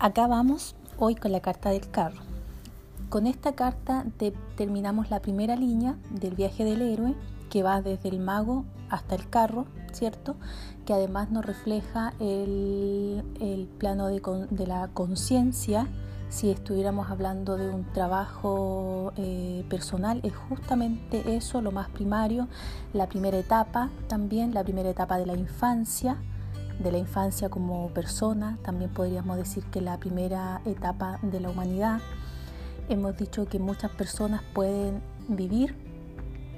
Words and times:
Acá 0.00 0.28
vamos 0.28 0.76
hoy 0.96 1.16
con 1.16 1.32
la 1.32 1.40
carta 1.40 1.70
del 1.70 1.90
carro. 1.90 2.20
Con 3.08 3.26
esta 3.26 3.56
carta 3.56 4.04
terminamos 4.56 5.10
la 5.10 5.18
primera 5.18 5.56
línea 5.56 5.96
del 6.10 6.36
viaje 6.36 6.64
del 6.64 6.82
héroe 6.82 7.16
que 7.50 7.64
va 7.64 7.82
desde 7.82 8.08
el 8.08 8.20
mago 8.20 8.64
hasta 8.90 9.16
el 9.16 9.28
carro, 9.28 9.66
¿cierto? 9.90 10.36
Que 10.86 10.92
además 10.92 11.32
nos 11.32 11.44
refleja 11.44 12.14
el, 12.20 13.68
plano 13.78 14.06
de, 14.06 14.66
la 14.68 14.86
conciencia 14.94 15.88
si 16.28 16.50
estuviéramos 16.50 17.10
hablando 17.10 17.56
de 17.56 17.68
un 17.68 17.84
trabajo 17.92 19.12
eh, 19.16 19.64
personal, 19.68 20.20
es 20.22 20.36
justamente 20.36 21.34
eso, 21.34 21.60
lo 21.60 21.72
más 21.72 21.88
primario, 21.88 22.46
la 22.92 23.08
primera 23.08 23.36
etapa 23.36 23.90
también, 24.06 24.54
la 24.54 24.62
primera 24.62 24.90
etapa 24.90 25.18
de 25.18 25.26
la 25.26 25.34
infancia, 25.34 26.18
de 26.78 26.92
la 26.92 26.98
infancia 26.98 27.48
como 27.48 27.88
persona, 27.88 28.58
también 28.62 28.90
podríamos 28.90 29.36
decir 29.36 29.64
que 29.64 29.80
la 29.80 29.98
primera 29.98 30.60
etapa 30.64 31.18
de 31.22 31.40
la 31.40 31.50
humanidad. 31.50 32.00
Hemos 32.88 33.16
dicho 33.16 33.46
que 33.46 33.58
muchas 33.58 33.90
personas 33.90 34.42
pueden 34.54 35.02
vivir, 35.28 35.74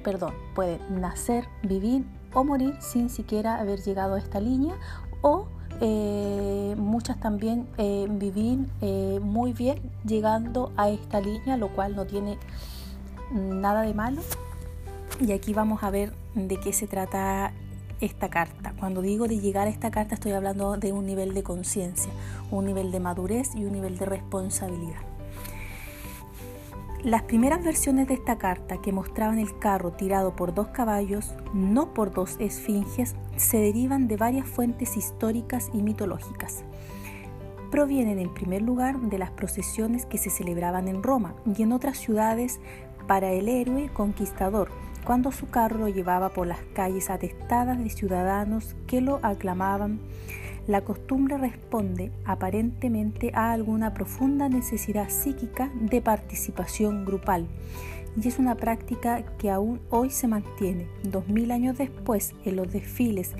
perdón, 0.05 0.35
pueden 0.55 1.01
nacer, 1.01 1.47
vivir 1.63 2.05
o 2.33 2.45
morir 2.45 2.75
sin 2.81 3.11
siquiera 3.11 3.59
haber 3.59 3.81
llegado 3.81 4.15
a 4.15 4.19
esta 4.19 4.41
línea 4.41 4.77
o 5.23 5.47
eh, 5.81 6.75
muchas 6.77 7.19
también 7.19 7.67
eh, 7.79 8.07
vivir 8.11 8.67
eh, 8.83 9.19
muy 9.23 9.53
bien 9.53 9.81
llegando 10.05 10.73
a 10.77 10.91
esta 10.91 11.21
línea, 11.21 11.57
lo 11.57 11.69
cual 11.69 11.97
no 11.97 12.07
tiene 12.07 12.39
nada 13.33 13.83
de 13.83 13.95
malo. 13.95 14.21
Y 15.21 15.33
aquí 15.33 15.55
vamos 15.55 15.83
a 15.83 15.91
ver 15.91 16.13
de 16.35 16.59
qué 16.61 16.73
se 16.73 16.87
trata 16.87 17.53
esta 18.01 18.29
carta. 18.29 18.75
Cuando 18.79 19.03
digo 19.03 19.29
de 19.29 19.39
llegar 19.39 19.67
a 19.67 19.71
esta 19.71 19.91
carta 19.91 20.15
estoy 20.15 20.33
hablando 20.33 20.77
de 20.77 20.93
un 20.93 21.07
nivel 21.07 21.35
de 21.35 21.43
conciencia, 21.43 22.13
un 22.51 22.67
nivel 22.67 22.91
de 22.91 23.01
madurez 23.01 23.55
y 23.55 23.65
un 23.65 23.73
nivel 23.73 23.99
de 23.99 24.07
responsabilidad. 24.07 25.01
Las 27.03 27.23
primeras 27.23 27.65
versiones 27.65 28.09
de 28.09 28.15
esta 28.15 28.37
carta 28.37 28.77
que 28.83 28.93
mostraban 28.93 29.39
el 29.39 29.59
carro 29.59 29.93
tirado 29.93 30.37
por 30.37 30.53
dos 30.53 30.69
caballos, 30.69 31.35
no 31.55 31.95
por 31.95 32.13
dos 32.13 32.37
esfinges, 32.41 33.17
se 33.37 33.57
derivan 33.57 34.07
de 34.07 34.19
varias 34.19 34.47
fuentes 34.47 34.99
históricas 34.99 35.71
y 35.73 35.81
mitológicas. 35.81 36.63
Provienen 37.71 38.19
en 38.19 38.35
primer 38.35 38.61
lugar 38.61 39.01
de 39.01 39.17
las 39.17 39.31
procesiones 39.31 40.05
que 40.05 40.19
se 40.19 40.29
celebraban 40.29 40.89
en 40.89 41.03
Roma 41.03 41.35
y 41.47 41.63
en 41.63 41.73
otras 41.73 41.97
ciudades 41.97 42.61
para 43.07 43.33
el 43.33 43.49
héroe 43.49 43.89
conquistador, 43.95 44.71
cuando 45.05 45.33
su 45.33 45.49
carro 45.49 45.79
lo 45.79 45.89
llevaba 45.89 46.31
por 46.31 46.47
las 46.47 46.61
calles 46.75 47.11
atestadas 47.11 47.79
de 47.79 47.91
ciudadanos 47.91 48.77
que 48.87 49.01
lo 49.01 49.21
aclamaban 49.23 50.01
la 50.67 50.83
costumbre 50.83 51.37
responde 51.37 52.13
aparentemente 52.25 53.33
a 53.35 53.51
alguna 53.51 53.93
profunda 53.93 54.49
necesidad 54.49 55.09
psíquica 55.09 55.71
de 55.75 56.01
participación 56.01 57.05
grupal 57.05 57.49
y 58.21 58.29
es 58.29 58.39
una 58.39 58.55
práctica 58.55 59.23
que 59.39 59.51
aún 59.51 59.81
hoy 59.91 60.11
se 60.11 60.29
mantiene, 60.29 60.89
dos 61.03 61.29
mil 61.29 61.51
años 61.51 61.79
después, 61.79 62.35
en 62.45 62.57
los 62.57 62.73
desfiles 62.73 63.33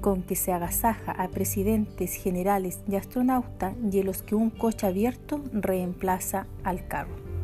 con 0.00 0.22
que 0.22 0.36
se 0.36 0.52
agasaja 0.52 1.12
a 1.12 1.28
presidentes, 1.28 2.14
generales 2.14 2.80
y 2.88 2.96
astronautas 2.96 3.74
y 3.90 3.98
en 4.00 4.06
los 4.06 4.22
que 4.22 4.34
un 4.34 4.50
coche 4.50 4.86
abierto 4.86 5.42
reemplaza 5.52 6.46
al 6.64 6.86
carro. 6.86 7.35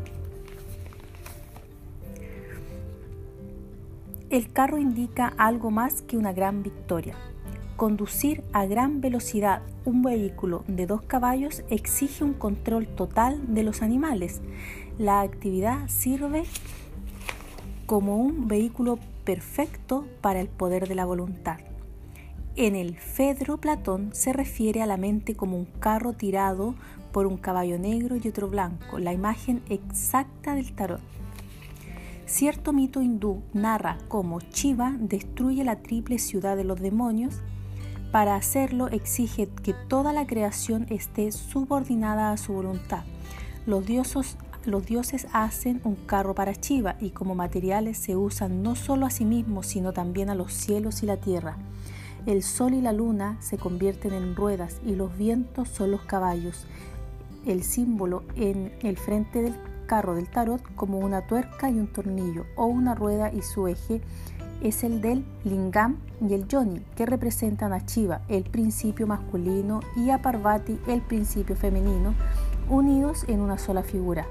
El 4.32 4.52
carro 4.52 4.78
indica 4.78 5.32
algo 5.36 5.70
más 5.70 6.02
que 6.02 6.16
una 6.16 6.32
gran 6.32 6.64
victoria, 6.64 7.14
Conducir 7.76 8.44
a 8.52 8.64
gran 8.64 9.00
velocidad 9.00 9.60
un 9.84 10.02
vehículo 10.02 10.62
de 10.68 10.86
dos 10.86 11.02
caballos 11.02 11.64
exige 11.68 12.22
un 12.22 12.32
control 12.32 12.86
total 12.86 13.54
de 13.54 13.64
los 13.64 13.82
animales. 13.82 14.40
La 14.98 15.20
actividad 15.20 15.88
sirve 15.88 16.44
como 17.86 18.18
un 18.18 18.46
vehículo 18.46 18.98
perfecto 19.24 20.06
para 20.20 20.40
el 20.40 20.48
poder 20.48 20.86
de 20.86 20.94
la 20.94 21.06
voluntad. 21.06 21.58
En 22.54 22.76
el 22.76 22.96
Fedro 22.98 23.58
Platón 23.58 24.10
se 24.12 24.32
refiere 24.32 24.80
a 24.80 24.86
la 24.86 24.96
mente 24.96 25.34
como 25.34 25.56
un 25.56 25.64
carro 25.64 26.12
tirado 26.12 26.74
por 27.10 27.26
un 27.26 27.36
caballo 27.36 27.78
negro 27.78 28.16
y 28.16 28.28
otro 28.28 28.48
blanco, 28.48 28.98
la 28.98 29.12
imagen 29.12 29.62
exacta 29.68 30.54
del 30.54 30.72
tarot. 30.72 31.00
Cierto 32.26 32.72
mito 32.72 33.02
hindú 33.02 33.42
narra 33.52 33.98
cómo 34.08 34.38
Shiva 34.40 34.94
destruye 34.98 35.64
la 35.64 35.82
triple 35.82 36.18
ciudad 36.18 36.56
de 36.56 36.64
los 36.64 36.80
demonios 36.80 37.40
para 38.12 38.36
hacerlo 38.36 38.88
exige 38.88 39.48
que 39.48 39.72
toda 39.72 40.12
la 40.12 40.26
creación 40.26 40.86
esté 40.90 41.32
subordinada 41.32 42.30
a 42.30 42.36
su 42.36 42.52
voluntad. 42.52 43.04
Los, 43.66 44.36
los 44.66 44.86
dioses 44.86 45.26
hacen 45.32 45.80
un 45.84 45.96
carro 45.96 46.34
para 46.34 46.54
Chiva 46.54 46.96
y 47.00 47.10
como 47.10 47.34
materiales 47.34 47.96
se 47.96 48.14
usan 48.14 48.62
no 48.62 48.76
solo 48.76 49.06
a 49.06 49.10
sí 49.10 49.24
mismos, 49.24 49.66
sino 49.66 49.92
también 49.92 50.28
a 50.28 50.34
los 50.34 50.52
cielos 50.52 51.02
y 51.02 51.06
la 51.06 51.16
tierra. 51.16 51.56
El 52.26 52.42
sol 52.42 52.74
y 52.74 52.82
la 52.82 52.92
luna 52.92 53.38
se 53.40 53.56
convierten 53.58 54.12
en 54.12 54.36
ruedas 54.36 54.80
y 54.84 54.94
los 54.94 55.16
vientos 55.16 55.68
son 55.68 55.90
los 55.90 56.02
caballos. 56.02 56.66
El 57.46 57.64
símbolo 57.64 58.22
en 58.36 58.72
el 58.82 58.96
frente 58.96 59.42
del 59.42 59.54
carro 59.92 60.14
del 60.14 60.30
tarot 60.30 60.62
como 60.74 61.00
una 61.00 61.26
tuerca 61.26 61.68
y 61.68 61.78
un 61.78 61.86
tornillo 61.86 62.46
o 62.56 62.64
una 62.64 62.94
rueda 62.94 63.30
y 63.30 63.42
su 63.42 63.68
eje 63.68 64.00
es 64.62 64.84
el 64.84 65.02
del 65.02 65.22
lingam 65.44 65.98
y 66.26 66.32
el 66.32 66.48
yoni, 66.48 66.80
que 66.96 67.04
representan 67.04 67.74
a 67.74 67.80
Shiva, 67.80 68.22
el 68.28 68.44
principio 68.44 69.06
masculino, 69.06 69.80
y 69.94 70.08
a 70.08 70.22
Parvati, 70.22 70.80
el 70.86 71.02
principio 71.02 71.56
femenino, 71.56 72.14
unidos 72.70 73.26
en 73.28 73.40
una 73.40 73.58
sola 73.58 73.82
figura. 73.82 74.24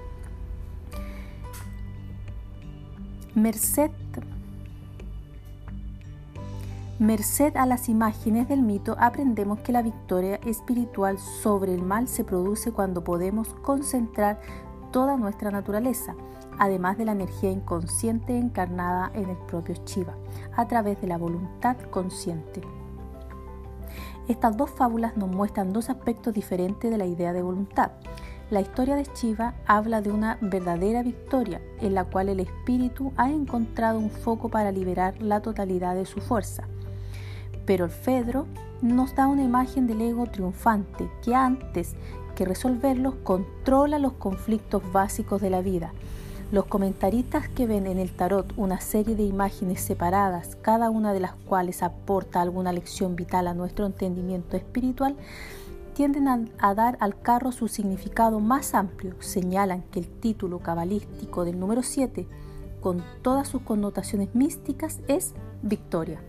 Merced, 3.36 3.92
merced 6.98 7.56
a 7.56 7.68
las 7.68 7.88
imágenes 7.88 8.50
del 8.50 8.64
mito, 8.64 8.96
aprendemos 8.98 9.60
que 9.60 9.74
la 9.74 9.84
victoria 9.84 10.40
espiritual 10.44 11.20
sobre 11.20 11.76
el 11.76 11.84
mal 11.84 12.08
se 12.08 12.24
produce 12.24 12.72
cuando 12.72 13.04
podemos 13.04 13.50
concentrar 13.62 14.40
toda 14.92 15.18
nuestra 15.18 15.52
naturaleza 15.52 16.16
además 16.62 16.96
de 16.96 17.06
la 17.06 17.14
energía 17.14 17.50
inconsciente 17.50 18.38
encarnada 18.38 19.10
en 19.16 19.30
el 19.30 19.38
propio 19.38 19.74
Shiva, 19.84 20.14
a 20.56 20.68
través 20.68 21.02
de 21.02 21.08
la 21.08 21.18
voluntad 21.18 21.76
consciente. 21.90 22.62
Estas 24.28 24.56
dos 24.56 24.70
fábulas 24.70 25.18
nos 25.18 25.30
muestran 25.30 25.74
dos 25.74 25.90
aspectos 25.90 26.36
diferentes 26.36 26.92
de 26.92 27.00
la 27.00 27.08
idea 27.08 27.34
de 27.34 27.42
voluntad. 27.42 27.94
La 28.52 28.62
historia 28.62 28.96
de 28.96 29.08
Shiva 29.16 29.56
habla 29.66 30.02
de 30.02 30.12
una 30.12 30.38
verdadera 30.40 31.02
victoria 31.02 31.62
en 31.80 31.96
la 31.96 32.04
cual 32.04 32.30
el 32.30 32.40
espíritu 32.40 33.12
ha 33.18 33.32
encontrado 33.32 33.98
un 33.98 34.12
foco 34.12 34.50
para 34.50 34.72
liberar 34.72 35.20
la 35.20 35.42
totalidad 35.42 35.96
de 35.96 36.06
su 36.06 36.22
fuerza. 36.22 36.66
Pero 37.66 37.86
el 37.86 37.92
Fedro 37.92 38.46
nos 38.84 39.16
da 39.16 39.28
una 39.28 39.44
imagen 39.44 39.88
del 39.88 40.02
ego 40.02 40.28
triunfante 40.28 41.10
que 41.24 41.34
antes 41.34 41.96
resolverlos 42.46 43.16
controla 43.24 44.00
los 44.00 44.14
conflictos 44.14 44.82
básicos 44.92 45.42
de 45.42 45.50
la 45.50 45.62
vida 45.62 45.94
los 46.52 46.66
comentaristas 46.66 47.48
que 47.48 47.66
ven 47.66 47.88
en 47.88 47.98
el 47.98 48.12
tarot 48.12 48.54
una 48.58 48.82
serie 48.82 49.16
de 49.16 49.24
imágenes 49.24 49.80
separadas, 49.80 50.58
cada 50.62 50.90
una 50.90 51.14
de 51.14 51.22
las 51.22 51.34
cuales 51.34 51.82
aporta 51.82 52.42
alguna 52.42 52.74
lección 52.74 53.16
vital 53.16 53.48
a 53.48 53.54
nuestro 53.54 53.86
entendimiento 53.86 54.58
espiritual, 54.58 55.16
tienden 55.94 56.28
a, 56.28 56.74
dar 56.74 56.98
al 57.00 57.20
carro 57.22 57.54
su 57.54 57.70
significado 57.70 58.40
más 58.42 58.74
amplio. 58.74 59.16
Señalan 59.20 59.84
que 59.92 60.00
el 60.00 60.08
título 60.08 60.60
cabalístico 60.60 61.46
del 61.46 61.60
número 61.60 61.84
7, 61.84 62.28
con 62.82 63.02
todas 63.22 63.48
sus 63.48 63.62
connotaciones 63.62 64.36
místicas, 64.36 65.00
es 65.08 65.34
victoria. 65.62 66.22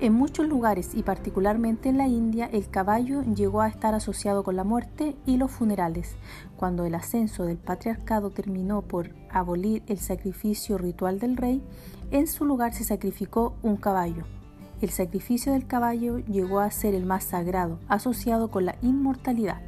En 0.00 0.12
muchos 0.12 0.46
lugares 0.46 0.94
y 0.94 1.02
particularmente 1.02 1.88
en 1.88 1.98
la 1.98 2.06
India, 2.06 2.48
el 2.52 2.70
caballo 2.70 3.22
llegó 3.22 3.62
a 3.62 3.68
estar 3.68 3.96
asociado 3.96 4.44
con 4.44 4.54
la 4.54 4.62
muerte 4.62 5.16
y 5.26 5.38
los 5.38 5.50
funerales. 5.50 6.14
Cuando 6.56 6.84
el 6.84 6.94
ascenso 6.94 7.44
del 7.44 7.56
patriarcado 7.56 8.30
terminó 8.30 8.82
por 8.82 9.10
abolir 9.28 9.82
el 9.88 9.98
sacrificio 9.98 10.78
ritual 10.78 11.18
del 11.18 11.36
rey, 11.36 11.64
en 12.12 12.28
su 12.28 12.44
lugar 12.44 12.74
se 12.74 12.84
sacrificó 12.84 13.56
un 13.62 13.76
caballo. 13.76 14.22
El 14.80 14.90
sacrificio 14.90 15.52
del 15.52 15.66
caballo 15.66 16.18
llegó 16.18 16.60
a 16.60 16.70
ser 16.70 16.94
el 16.94 17.04
más 17.04 17.24
sagrado, 17.24 17.80
asociado 17.88 18.52
con 18.52 18.66
la 18.66 18.76
inmortalidad. 18.82 19.60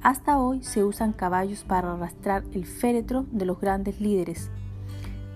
Hasta 0.00 0.38
hoy 0.38 0.62
se 0.62 0.84
usan 0.84 1.12
caballos 1.12 1.64
para 1.64 1.92
arrastrar 1.92 2.44
el 2.54 2.64
féretro 2.64 3.26
de 3.30 3.44
los 3.44 3.60
grandes 3.60 4.00
líderes, 4.00 4.50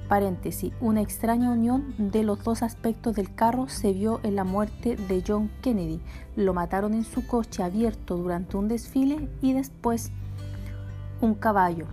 Paréntesis, 0.08 0.72
una 0.80 1.02
extraña 1.02 1.50
unión 1.50 1.94
de 1.98 2.22
los 2.22 2.42
dos 2.42 2.62
aspectos 2.62 3.14
del 3.14 3.34
carro 3.34 3.68
se 3.68 3.92
vio 3.92 4.20
en 4.22 4.36
la 4.36 4.44
muerte 4.44 4.96
de 4.96 5.22
John 5.26 5.50
Kennedy. 5.60 6.00
Lo 6.34 6.54
mataron 6.54 6.94
en 6.94 7.04
su 7.04 7.26
coche 7.26 7.62
abierto 7.62 8.16
durante 8.16 8.56
un 8.56 8.68
desfile 8.68 9.28
y 9.42 9.52
después 9.52 10.10
un 11.20 11.34
caballo 11.34 11.86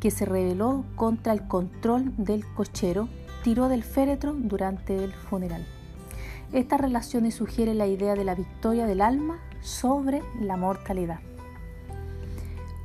que 0.00 0.10
se 0.10 0.24
rebeló 0.24 0.84
contra 0.96 1.32
el 1.32 1.46
control 1.46 2.12
del 2.16 2.44
cochero 2.54 3.08
tiró 3.44 3.68
del 3.68 3.84
féretro 3.84 4.34
durante 4.34 5.04
el 5.04 5.12
funeral. 5.12 5.64
Estas 6.52 6.80
relaciones 6.80 7.36
sugieren 7.36 7.78
la 7.78 7.86
idea 7.86 8.14
de 8.14 8.24
la 8.24 8.34
victoria 8.34 8.86
del 8.86 9.00
alma 9.00 9.38
sobre 9.60 10.22
la 10.40 10.56
mortalidad. 10.56 11.20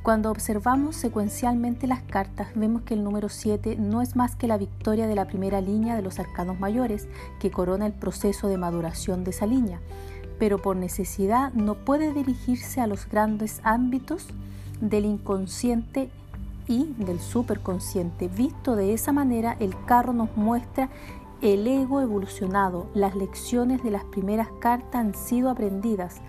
Cuando 0.02 0.30
observamos 0.30 0.96
secuencialmente 0.96 1.86
las 1.86 2.00
cartas, 2.02 2.48
vemos 2.54 2.82
que 2.82 2.94
el 2.94 3.04
número 3.04 3.28
7 3.28 3.76
no 3.76 4.00
es 4.00 4.16
más 4.16 4.34
que 4.34 4.46
la 4.46 4.56
victoria 4.56 5.06
de 5.06 5.14
la 5.14 5.26
primera 5.26 5.60
línea 5.60 5.94
de 5.94 6.00
los 6.00 6.18
arcanos 6.18 6.58
mayores, 6.58 7.06
que 7.38 7.50
corona 7.50 7.84
el 7.84 7.92
proceso 7.92 8.48
de 8.48 8.56
maduración 8.56 9.24
de 9.24 9.32
esa 9.32 9.44
línea, 9.44 9.78
pero 10.38 10.56
por 10.56 10.76
necesidad 10.76 11.52
no 11.52 11.74
puede 11.74 12.14
dirigirse 12.14 12.80
a 12.80 12.86
los 12.86 13.06
grandes 13.10 13.60
ámbitos 13.62 14.26
del 14.80 15.04
inconsciente 15.04 16.08
y 16.66 16.94
del 16.96 17.20
superconsciente. 17.20 18.28
Visto 18.28 18.76
de 18.76 18.94
esa 18.94 19.12
manera, 19.12 19.54
el 19.60 19.74
carro 19.84 20.14
nos 20.14 20.34
muestra 20.34 20.88
el 21.42 21.66
ego 21.66 22.00
evolucionado. 22.00 22.86
Las 22.94 23.14
lecciones 23.16 23.82
de 23.82 23.90
las 23.90 24.04
primeras 24.04 24.48
cartas 24.60 24.94
han 24.94 25.14
sido 25.14 25.50
aprendidas 25.50 26.22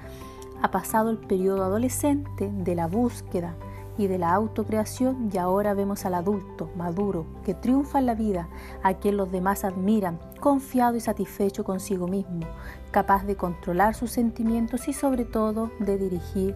ha 0.62 0.72
pasado 0.72 1.10
el 1.10 1.18
periodo 1.18 1.64
adolescente 1.64 2.50
de 2.52 2.76
la 2.76 2.88
búsqueda 2.88 3.56
y 3.98 4.08
de 4.08 4.18
la 4.18 4.34
autocreación 4.34 5.30
y 5.34 5.38
ahora 5.38 5.74
vemos 5.74 6.06
al 6.06 6.14
adulto 6.14 6.70
maduro 6.76 7.26
que 7.46 7.54
triunfa 7.54 8.00
en 8.00 8.06
la 8.06 8.16
vida, 8.16 8.48
a 8.84 8.94
quien 8.96 9.18
los 9.18 9.32
demás 9.32 9.64
admiran, 9.64 10.20
confiado 10.40 10.96
y 10.96 11.02
satisfecho 11.02 11.64
consigo 11.64 12.08
mismo, 12.08 12.48
capaz 12.92 13.26
de 13.26 13.36
controlar 13.36 13.96
sus 13.96 14.12
sentimientos 14.12 14.88
y 14.88 14.94
sobre 14.94 15.26
todo 15.26 15.72
de 15.80 15.98
dirigir 15.98 16.56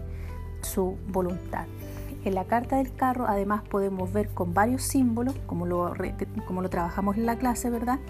su 0.62 0.96
voluntad. 1.08 1.66
En 2.24 2.34
la 2.34 2.44
carta 2.44 2.76
del 2.76 2.92
carro 2.94 3.26
además 3.28 3.62
podemos 3.68 4.12
ver 4.12 4.30
con 4.30 4.52
varios 4.52 4.82
símbolos, 4.82 5.34
como 5.46 5.66
lo, 5.66 5.94
como 6.46 6.62
lo 6.62 6.70
trabajamos 6.70 7.16
en 7.16 7.26
la 7.26 7.36
clase, 7.36 7.70
¿verdad? 7.70 8.00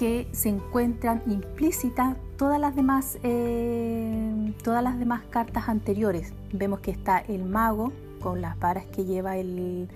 que 0.00 0.26
se 0.32 0.48
encuentran 0.48 1.22
implícitas 1.26 2.16
todas 2.40 2.58
las 2.58 2.74
demás 2.74 3.18
eh, 3.22 4.54
todas 4.64 4.82
las 4.82 4.98
demás 4.98 5.20
cartas 5.28 5.68
anteriores 5.68 6.32
vemos 6.54 6.80
que 6.80 6.90
está 6.90 7.18
el 7.18 7.44
mago 7.44 7.92
con 8.18 8.40
las 8.40 8.58
varas 8.58 8.86
que 8.86 9.04
lleva 9.04 9.36
el, 9.36 9.90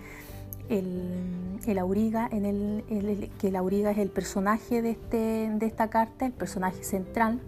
el, 0.69 1.79
auriga 1.79 2.29
en 2.31 2.44
el, 2.44 3.31
que 3.38 3.49
el 3.49 3.56
auriga 3.56 3.93
es 3.93 3.96
el 3.96 4.11
personaje 4.11 4.82
de, 4.82 4.91
este, 4.91 5.50
de 5.55 5.64
esta 5.64 5.88
carta 5.88 6.26
el 6.26 6.32
personaje 6.32 6.85
central 6.85 7.41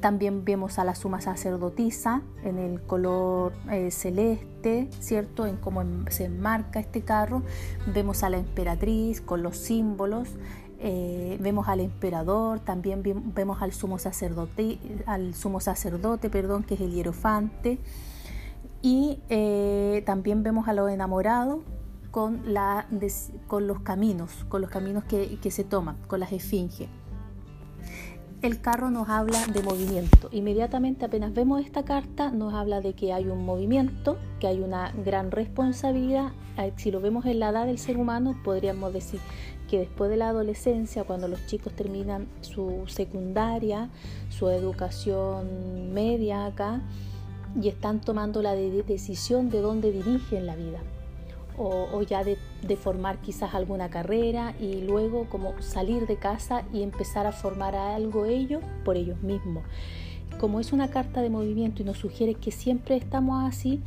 también 0.00 0.46
vemos 0.46 0.78
a 0.78 0.84
la 0.84 0.94
suma 0.94 1.20
sacerdotisa 1.20 2.22
en 2.42 2.58
el 2.58 2.80
color 2.80 3.52
eh, 3.70 3.90
celeste, 3.90 4.88
¿cierto? 4.98 5.46
En 5.46 5.56
cómo 5.56 5.82
se 6.08 6.24
enmarca 6.24 6.80
este 6.80 7.02
carro. 7.02 7.42
Vemos 7.92 8.22
a 8.22 8.30
la 8.30 8.38
emperatriz 8.38 9.20
con 9.20 9.42
los 9.42 9.58
símbolos. 9.58 10.28
Eh, 10.82 11.36
vemos 11.40 11.68
al 11.68 11.80
emperador, 11.80 12.60
también 12.60 13.02
vemos 13.34 13.60
al 13.60 13.72
sumo 13.72 13.98
sacerdote, 13.98 14.78
al 15.04 15.34
sumo 15.34 15.60
sacerdote, 15.60 16.30
perdón, 16.30 16.62
que 16.62 16.74
es 16.74 16.80
el 16.80 16.92
hierofante, 16.92 17.78
y 18.80 19.18
eh, 19.28 20.02
también 20.06 20.42
vemos 20.42 20.68
a 20.68 20.72
los 20.72 20.90
enamorados 20.90 21.60
con, 22.10 22.54
la, 22.54 22.86
con 23.46 23.66
los 23.66 23.80
caminos, 23.80 24.46
con 24.48 24.62
los 24.62 24.70
caminos 24.70 25.04
que, 25.04 25.38
que 25.38 25.50
se 25.50 25.64
toman, 25.64 25.96
con 26.06 26.18
las 26.18 26.32
esfinges. 26.32 26.88
El 28.40 28.62
carro 28.62 28.88
nos 28.88 29.10
habla 29.10 29.46
de 29.48 29.62
movimiento. 29.62 30.30
Inmediatamente 30.32 31.04
apenas 31.04 31.34
vemos 31.34 31.62
esta 31.62 31.84
carta 31.84 32.30
nos 32.30 32.54
habla 32.54 32.80
de 32.80 32.94
que 32.94 33.12
hay 33.12 33.26
un 33.26 33.44
movimiento, 33.44 34.16
que 34.38 34.46
hay 34.46 34.60
una 34.60 34.92
gran 35.04 35.30
responsabilidad. 35.30 36.32
Si 36.76 36.90
lo 36.90 37.02
vemos 37.02 37.26
en 37.26 37.38
la 37.38 37.50
edad 37.50 37.66
del 37.66 37.78
ser 37.78 37.98
humano, 37.98 38.34
podríamos 38.42 38.94
decir 38.94 39.20
que 39.70 39.78
después 39.78 40.10
de 40.10 40.16
la 40.16 40.30
adolescencia, 40.30 41.04
cuando 41.04 41.28
los 41.28 41.46
chicos 41.46 41.72
terminan 41.72 42.26
su 42.40 42.82
secundaria, 42.88 43.88
su 44.28 44.48
educación 44.48 45.94
media 45.94 46.46
acá, 46.46 46.82
y 47.60 47.68
están 47.68 48.00
tomando 48.00 48.42
la 48.42 48.54
decisión 48.54 49.48
de 49.48 49.60
dónde 49.60 49.92
dirigen 49.92 50.46
la 50.46 50.56
vida, 50.56 50.80
o, 51.56 52.02
ya 52.02 52.24
de, 52.24 52.36
de, 52.62 52.76
formar 52.76 53.18
quizás 53.18 53.54
alguna 53.54 53.90
carrera 53.90 54.54
y 54.58 54.80
luego 54.80 55.28
como 55.28 55.60
salir 55.62 56.06
de 56.06 56.16
casa 56.16 56.64
y 56.72 56.82
empezar 56.82 57.26
a 57.26 57.32
formar 57.32 57.76
algo 57.76 58.24
ellos 58.24 58.64
por 58.84 58.96
ellos 58.96 59.22
mismos. 59.22 59.62
Como 60.40 60.58
es 60.58 60.72
una 60.72 60.90
carta 60.90 61.22
de 61.22 61.30
movimiento 61.30 61.82
y 61.82 61.84
nos 61.84 61.98
sugiere 61.98 62.34
que 62.34 62.50
siempre 62.50 62.96
estamos 62.96 63.44
así, 63.44 63.80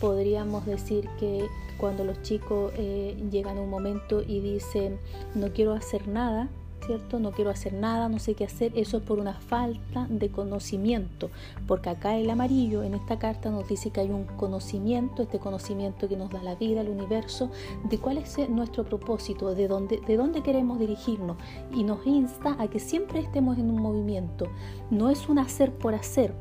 podríamos 0.00 0.66
decir 0.66 1.08
que 1.18 1.46
cuando 1.78 2.04
los 2.04 2.22
chicos 2.22 2.72
eh, 2.76 3.16
llegan 3.30 3.58
a 3.58 3.60
un 3.60 3.70
momento 3.70 4.22
y 4.22 4.40
dicen 4.40 4.98
no 5.34 5.52
quiero 5.52 5.72
hacer 5.72 6.08
nada, 6.08 6.48
¿cierto? 6.86 7.18
No 7.18 7.32
quiero 7.32 7.50
hacer 7.50 7.72
nada, 7.72 8.08
no 8.08 8.18
sé 8.18 8.34
qué 8.34 8.44
hacer, 8.44 8.72
eso 8.76 8.98
es 8.98 9.02
por 9.02 9.18
una 9.18 9.34
falta 9.34 10.06
de 10.08 10.30
conocimiento, 10.30 11.30
porque 11.66 11.90
acá 11.90 12.16
el 12.16 12.30
amarillo 12.30 12.82
en 12.82 12.94
esta 12.94 13.18
carta 13.18 13.50
nos 13.50 13.68
dice 13.68 13.90
que 13.90 14.00
hay 14.00 14.10
un 14.10 14.24
conocimiento, 14.24 15.22
este 15.22 15.38
conocimiento 15.38 16.08
que 16.08 16.16
nos 16.16 16.30
da 16.30 16.42
la 16.42 16.54
vida, 16.54 16.80
el 16.80 16.88
universo, 16.88 17.50
de 17.90 17.98
cuál 17.98 18.18
es 18.18 18.48
nuestro 18.48 18.84
propósito, 18.84 19.54
de 19.54 19.68
dónde, 19.68 20.00
de 20.06 20.16
dónde 20.16 20.42
queremos 20.42 20.78
dirigirnos. 20.78 21.36
Y 21.72 21.82
nos 21.82 22.06
insta 22.06 22.56
a 22.58 22.68
que 22.68 22.78
siempre 22.78 23.20
estemos 23.20 23.58
en 23.58 23.70
un 23.70 23.80
movimiento, 23.80 24.46
no 24.90 25.10
es 25.10 25.28
un 25.28 25.38
hacer 25.38 25.72
por 25.72 25.94
hacer, 25.94 26.34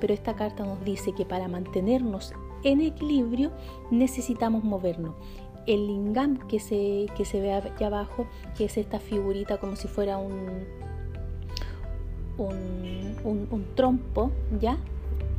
pero 0.00 0.14
esta 0.14 0.34
carta 0.34 0.64
nos 0.64 0.82
dice 0.82 1.12
que 1.12 1.26
para 1.26 1.46
mantenernos 1.46 2.32
en 2.64 2.80
equilibrio 2.80 3.50
necesitamos 3.90 4.64
movernos. 4.64 5.14
El 5.66 5.86
lingam 5.86 6.38
que 6.48 6.58
se, 6.58 7.06
que 7.16 7.24
se 7.24 7.40
ve 7.40 7.52
aquí 7.52 7.84
abajo, 7.84 8.26
que 8.56 8.64
es 8.64 8.76
esta 8.76 8.98
figurita 8.98 9.58
como 9.58 9.76
si 9.76 9.88
fuera 9.88 10.18
un, 10.18 10.64
un, 12.38 13.48
un, 13.50 13.64
trompo, 13.74 14.30
¿ya? 14.58 14.78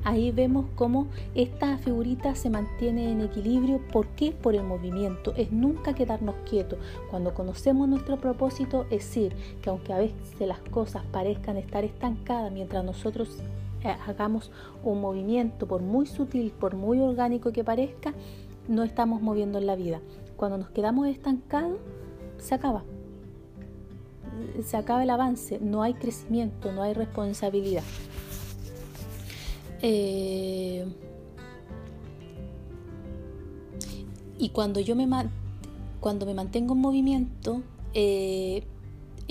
Ahí 0.04 0.32
vemos 0.32 0.66
cómo 0.76 1.08
esta 1.36 1.78
figurita 1.78 2.34
se 2.34 2.50
mantiene 2.50 3.12
en 3.12 3.22
equilibrio. 3.22 3.80
¿Por 3.92 4.08
qué? 4.08 4.32
Por 4.32 4.56
el 4.56 4.64
movimiento. 4.64 5.34
Es 5.36 5.52
nunca 5.52 5.94
quedarnos 5.94 6.36
quietos. 6.50 6.80
Cuando 7.12 7.36
conocemos 7.36 7.88
nuestro 7.88 8.18
propósito, 8.18 8.86
es 8.90 9.06
decir, 9.06 9.36
que 9.62 9.70
aunque 9.70 9.94
a 9.94 10.00
veces 10.00 10.40
las 10.40 10.60
cosas 10.60 11.04
parezcan 11.12 11.58
estar 11.58 11.84
estancadas 11.84 12.52
mientras 12.52 12.84
nosotros 12.84 13.44
hagamos 13.84 14.52
un 14.84 15.02
movimiento, 15.02 15.68
por 15.68 15.82
muy 15.82 16.06
sutil, 16.06 16.52
por 16.52 16.76
muy 16.76 17.00
orgánico 17.00 17.52
que 17.52 17.64
parezca, 17.64 18.14
no 18.68 18.84
estamos 18.84 19.22
moviendo 19.22 19.58
en 19.58 19.66
la 19.66 19.76
vida. 19.76 20.02
Cuando 20.38 20.58
nos 20.58 20.70
quedamos 20.70 21.08
estancados, 21.08 21.78
se 22.38 22.56
acaba. 22.56 22.84
Se 24.64 24.78
acaba 24.78 25.04
el 25.04 25.10
avance, 25.10 25.60
no 25.60 25.84
hay 25.84 25.94
crecimiento, 25.94 26.72
no 26.72 26.84
hay 26.84 26.94
responsabilidad. 26.94 27.84
Eh, 29.82 30.86
y 34.38 34.50
cuando 34.50 34.80
yo 34.80 34.96
me, 34.96 35.08
cuando 36.00 36.26
me 36.26 36.34
mantengo 36.34 36.74
en 36.74 36.80
movimiento, 36.80 37.62
eh, 37.94 38.64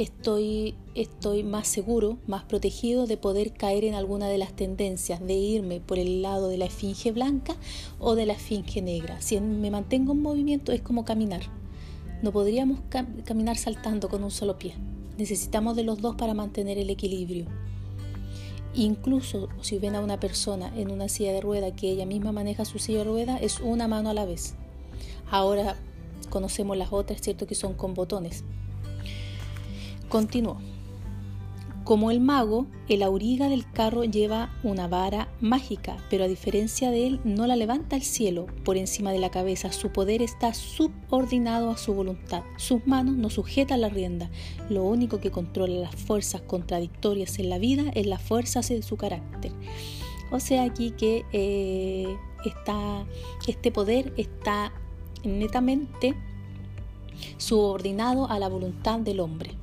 estoy, 0.03 0.75
estoy 0.95 1.43
más 1.43 1.69
seguro, 1.69 2.17
más 2.27 2.45
protegido 2.45 3.07
de 3.07 3.19
poder 3.19 3.53
caer 3.53 3.85
en 3.85 3.95
alguna 3.95 4.29
de 4.29 4.39
las 4.39 4.55
tendencias, 4.55 5.21
de 5.25 5.35
irme 5.35 5.81
por 5.81 5.99
el 5.99 6.23
lado 6.23 6.49
de 6.49 6.57
la 6.57 6.65
esfinge 6.65 7.13
blanca 7.13 7.55
o 7.99 8.15
de 8.15 8.25
la 8.25 8.33
esfinge 8.33 8.81
negra. 8.81 9.21
Si 9.21 9.39
me 9.41 9.71
mantengo 9.71 10.13
en 10.13 10.23
movimiento 10.23 10.73
es 10.73 10.81
como 10.81 11.05
caminar. 11.05 11.43
No 12.23 12.33
podríamos 12.33 12.81
caminar 13.25 13.59
saltando 13.59 14.09
con 14.09 14.25
un 14.25 14.31
solo 14.31 14.59
pie. 14.59 14.75
Necesitamos 15.19 15.77
de 15.77 15.85
los 15.85 16.01
dos 16.01 16.17
para 16.17 16.33
mantener 16.33 16.79
el 16.79 16.89
equilibrio. 16.89 17.45
Incluso 18.75 19.49
si 19.61 19.79
ven 19.79 19.97
a 19.97 20.01
una 20.01 20.19
persona 20.19 20.73
en 20.79 20.91
una 20.91 21.09
silla 21.09 21.33
de 21.33 21.43
rueda 21.43 21.75
que 21.75 21.91
ella 21.91 22.07
misma 22.07 22.33
maneja 22.33 22.65
su 22.65 22.79
silla 22.79 23.01
de 23.01 23.05
rueda, 23.05 23.37
es 23.37 23.61
una 23.61 23.87
mano 23.87 24.09
a 24.09 24.15
la 24.15 24.25
vez. 24.25 24.55
Ahora 25.31 25.77
conocemos 26.31 26.77
las 26.79 26.91
otras, 26.91 27.21
¿cierto? 27.21 27.47
Que 27.47 27.55
son 27.55 27.75
con 27.75 27.93
botones. 27.93 28.45
Continuó. 30.11 30.59
Como 31.85 32.11
el 32.11 32.21
mago, 32.21 32.67
el 32.89 33.03
auriga 33.05 33.49
del 33.49 33.65
carro 33.71 34.03
lleva 34.03 34.53
una 34.65 34.89
vara 34.89 35.29
mágica, 35.41 35.97
pero 36.11 36.25
a 36.25 36.29
diferencia 36.29 36.91
de 36.91 37.07
él 37.07 37.21
no 37.23 37.47
la 37.47 37.55
levanta 37.55 37.95
al 37.95 38.03
cielo 38.03 38.47
por 38.65 38.77
encima 38.77 39.13
de 39.13 39.21
la 39.21 39.31
cabeza. 39.31 39.71
Su 39.71 39.91
poder 39.91 40.21
está 40.21 40.53
subordinado 40.53 41.71
a 41.71 41.79
su 41.79 41.95
voluntad. 41.95 42.43
Sus 42.59 42.85
manos 42.89 43.15
no 43.15 43.31
sujetan 43.31 43.81
la 43.81 43.89
rienda. 43.89 44.31
Lo 44.69 44.83
único 44.83 45.21
que 45.21 45.31
controla 45.31 45.77
las 45.77 45.95
fuerzas 45.95 46.43
contradictorias 46.43 47.39
en 47.39 47.49
la 47.49 47.59
vida 47.59 47.85
es 47.95 48.07
la 48.07 48.19
fuerza 48.19 48.63
de 48.63 48.83
su 48.83 48.97
carácter. 48.97 49.53
O 50.33 50.41
sea 50.41 50.65
aquí 50.65 50.91
que 50.91 51.25
eh, 51.33 52.17
este 53.47 53.71
poder 53.71 54.13
está 54.17 54.73
netamente 55.23 56.17
subordinado 57.37 58.29
a 58.29 58.41
la 58.41 58.49
voluntad 58.49 58.99
del 58.99 59.21
hombre. 59.21 59.57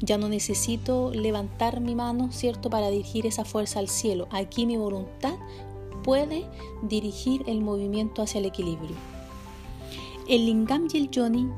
Ya 0.00 0.18
no 0.18 0.28
necesito 0.28 1.10
levantar 1.10 1.80
mi 1.80 1.94
mano, 1.94 2.32
¿cierto?, 2.32 2.70
para 2.70 2.90
dirigir 2.90 3.26
esa 3.26 3.44
fuerza 3.44 3.78
al 3.78 3.88
cielo. 3.88 4.26
Aquí 4.30 4.66
mi 4.66 4.76
voluntad 4.76 5.34
puede 6.02 6.44
dirigir 6.82 7.42
el 7.46 7.60
movimiento 7.60 8.22
hacia 8.22 8.38
el 8.38 8.46
equilibrio. 8.46 8.96
El 10.28 10.46
lingam 10.46 10.88
y 10.92 10.96
el 10.98 11.10
yoni 11.10 11.48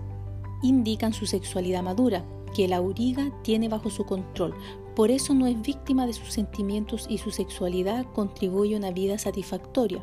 indican 0.62 1.12
su 1.12 1.26
sexualidad 1.26 1.82
madura, 1.82 2.24
que 2.54 2.64
el 2.64 2.72
auriga 2.72 3.32
tiene 3.42 3.68
bajo 3.68 3.90
su 3.90 4.04
control. 4.04 4.54
Por 4.94 5.10
eso 5.10 5.34
no 5.34 5.46
es 5.46 5.60
víctima 5.60 6.06
de 6.06 6.14
sus 6.14 6.32
sentimientos 6.32 7.06
y 7.08 7.18
su 7.18 7.30
sexualidad 7.30 8.06
contribuye 8.14 8.74
a 8.74 8.78
una 8.78 8.92
vida 8.92 9.18
satisfactoria. 9.18 10.00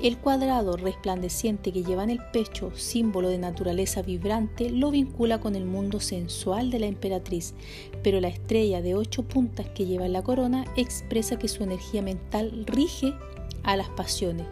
El 0.00 0.18
cuadrado 0.18 0.76
resplandeciente 0.76 1.72
que 1.72 1.82
lleva 1.82 2.04
en 2.04 2.10
el 2.10 2.20
pecho, 2.30 2.70
símbolo 2.76 3.30
de 3.30 3.38
naturaleza 3.38 4.02
vibrante, 4.02 4.68
lo 4.68 4.90
vincula 4.90 5.40
con 5.40 5.56
el 5.56 5.64
mundo 5.64 6.00
sensual 6.00 6.70
de 6.70 6.80
la 6.80 6.86
emperatriz, 6.86 7.54
pero 8.02 8.20
la 8.20 8.28
estrella 8.28 8.82
de 8.82 8.94
ocho 8.94 9.22
puntas 9.22 9.66
que 9.70 9.86
lleva 9.86 10.04
en 10.04 10.12
la 10.12 10.22
corona 10.22 10.66
expresa 10.76 11.38
que 11.38 11.48
su 11.48 11.62
energía 11.62 12.02
mental 12.02 12.66
rige 12.66 13.14
a 13.62 13.74
las 13.76 13.88
pasiones. 13.88 14.46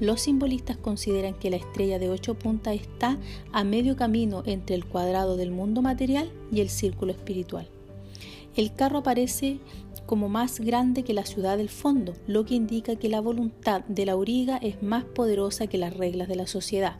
Los 0.00 0.22
simbolistas 0.22 0.76
consideran 0.76 1.34
que 1.34 1.50
la 1.50 1.56
estrella 1.56 2.00
de 2.00 2.10
ocho 2.10 2.34
puntas 2.34 2.74
está 2.74 3.18
a 3.52 3.62
medio 3.62 3.94
camino 3.94 4.42
entre 4.46 4.74
el 4.74 4.84
cuadrado 4.84 5.36
del 5.36 5.52
mundo 5.52 5.80
material 5.80 6.30
y 6.50 6.60
el 6.60 6.70
círculo 6.70 7.12
espiritual. 7.12 7.68
El 8.56 8.74
carro 8.74 8.98
aparece 8.98 9.60
como 10.08 10.28
más 10.28 10.58
grande 10.58 11.04
que 11.04 11.12
la 11.12 11.26
ciudad 11.26 11.58
del 11.58 11.68
fondo, 11.68 12.14
lo 12.26 12.44
que 12.44 12.54
indica 12.54 12.96
que 12.96 13.10
la 13.10 13.20
voluntad 13.20 13.84
de 13.84 14.06
la 14.06 14.12
auriga 14.12 14.56
es 14.56 14.82
más 14.82 15.04
poderosa 15.04 15.66
que 15.66 15.76
las 15.76 15.94
reglas 15.94 16.28
de 16.28 16.36
la 16.36 16.46
sociedad. 16.46 16.96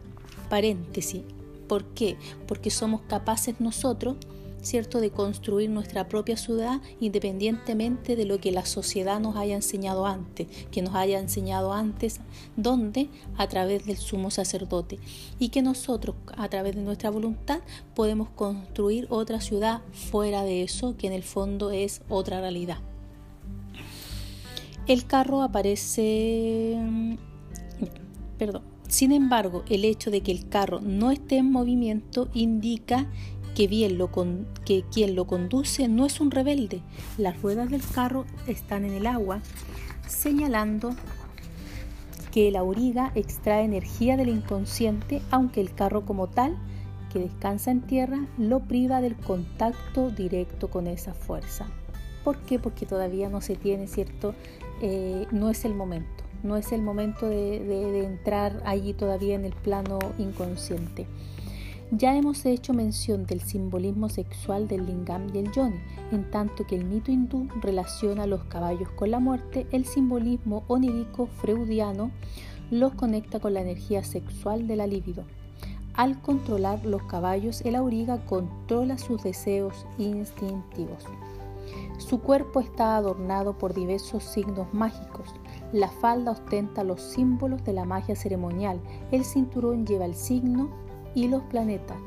Paréntesis. 0.50 1.23
¿Por 1.67 1.85
qué? 1.87 2.17
Porque 2.47 2.71
somos 2.71 3.00
capaces 3.00 3.61
nosotros 3.61 4.17
¿cierto?, 4.62 5.00
de 5.00 5.11
construir 5.11 5.71
nuestra 5.71 6.09
propia 6.09 6.37
ciudad 6.37 6.81
independientemente 7.00 8.17
de 8.17 8.25
lo 8.25 8.38
que 8.38 8.53
la 8.53 8.67
sociedad 8.67 9.21
nos 9.21 9.37
haya 9.37 9.55
enseñado 9.55 10.07
antes, 10.07 10.47
que 10.71 10.83
nos 10.83 10.95
haya 10.95 11.19
enseñado 11.19 11.73
antes, 11.73 12.21
¿dónde? 12.57 13.09
A 13.37 13.49
través 13.49 13.87
del 13.87 13.97
sumo 13.97 14.31
sacerdote. 14.31 14.99
Y 15.38 15.49
que 15.49 15.62
nosotros, 15.62 16.17
a 16.37 16.49
través 16.49 16.75
de 16.75 16.83
nuestra 16.83 17.11
voluntad, 17.11 17.61
podemos 17.95 18.29
construir 18.31 19.07
otra 19.11 19.41
ciudad 19.41 19.81
fuera 19.93 20.43
de 20.43 20.62
eso, 20.62 20.97
que 20.97 21.07
en 21.07 21.12
el 21.12 21.23
fondo 21.23 21.71
es 21.71 22.03
otra 22.09 22.41
realidad. 22.41 22.79
El 24.88 25.07
carro 25.07 25.42
aparece... 25.42 26.76
Perdón. 28.38 28.62
Sin 28.88 29.12
embargo, 29.12 29.62
el 29.68 29.85
hecho 29.85 30.11
de 30.11 30.23
que 30.23 30.33
el 30.33 30.49
carro 30.49 30.80
no 30.80 31.11
esté 31.11 31.37
en 31.37 31.52
movimiento 31.52 32.28
indica 32.33 33.07
que, 33.54 33.66
quien 34.90 35.14
lo 35.14 35.26
conduce 35.26 35.88
no 35.88 36.07
es 36.07 36.21
un 36.21 36.30
rebelde. 36.30 36.80
Las 37.18 37.42
ruedas 37.42 37.71
del 37.71 37.83
carro 37.83 38.25
están 38.47 38.87
en 38.87 38.95
el 38.95 39.07
agua, 39.07 39.42
señalando 40.07 40.95
que 42.33 42.50
la 42.50 42.61
auriga 42.61 43.12
extrae 43.14 43.64
energía 43.64 44.16
del 44.16 44.30
inconsciente, 44.30 45.21
aunque 45.30 45.61
el 45.61 45.75
carro 45.75 46.07
como 46.07 46.28
tal, 46.28 46.57
que 47.12 47.18
descansa 47.18 47.73
en 47.73 47.83
tierra, 47.83 48.26
lo 48.38 48.61
priva 48.61 49.02
del 49.02 49.16
contacto 49.16 50.11
directo 50.11 50.71
con 50.71 50.87
esa 50.87 51.12
fuerza. 51.12 51.66
¿Por 52.25 52.38
qué? 52.42 52.59
Porque 52.59 52.87
todavía 52.87 53.28
no 53.28 53.40
se 53.40 53.57
tiene, 53.57 53.87
¿cierto? 53.87 54.35
Eh, 54.80 55.26
no 55.32 55.50
es 55.50 55.64
el 55.64 55.75
momento, 55.75 56.25
no 56.42 56.56
es 56.56 56.73
el 56.73 56.82
momento 56.82 57.26
de 57.28 58.04
entrar 58.04 58.62
allí 58.64 58.92
todavía 58.94 59.35
en 59.35 59.44
el 59.44 59.54
plano 59.54 59.99
inconsciente. 60.18 61.06
Ya 61.90 62.14
hemos 62.14 62.44
hecho 62.44 62.75
mención 62.75 63.25
del 63.25 63.40
simbolismo 63.40 64.11
sexual 64.11 64.68
del 64.68 64.85
lingam 64.85 65.35
y 65.35 65.38
el 65.38 65.50
yoni, 65.52 65.80
en 66.12 66.30
tanto 66.30 66.66
que 66.66 66.76
el 66.76 66.85
mito 66.85 67.11
hindú 67.11 67.49
relaciona 67.62 68.26
los 68.26 68.44
caballos 68.44 68.90
con 68.90 69.11
la 69.11 69.20
muerte, 69.20 69.66
el 69.73 69.87
simbolismo 69.87 70.64
onírico 70.68 71.28
freudiano 71.28 72.11
los 72.70 72.92
conecta 72.92 73.40
con 73.40 73.54
la 73.54 73.62
energía 73.62 74.04
sexual 74.04 74.66
de 74.66 74.76
la 74.76 74.87
libido. 74.87 75.25
Al 75.94 76.20
controlar 76.20 76.85
los 76.85 77.02
caballos, 77.04 77.62
el 77.62 77.75
auriga 77.75 78.18
controla 78.26 78.99
sus 78.99 79.23
deseos 79.23 79.87
instintivos. 79.97 81.04
Su 81.99 82.21
cuerpo 82.21 82.61
está 82.61 82.97
adornado 82.97 83.59
por 83.59 83.75
diversos 83.75 84.23
signos 84.23 84.73
mágicos. 84.73 85.35
La 85.73 85.88
falda 85.88 86.31
ostenta 86.31 86.85
los 86.85 87.02
símbolos 87.02 87.64
de 87.64 87.73
la 87.73 87.85
magia 87.85 88.14
ceremonial. 88.14 88.81
El 89.11 89.25
cinturón 89.25 89.85
lleva 89.85 90.05
el 90.05 90.14
signo 90.14 90.71
y 91.14 91.26
los 91.26 91.43
planetas. 91.45 91.99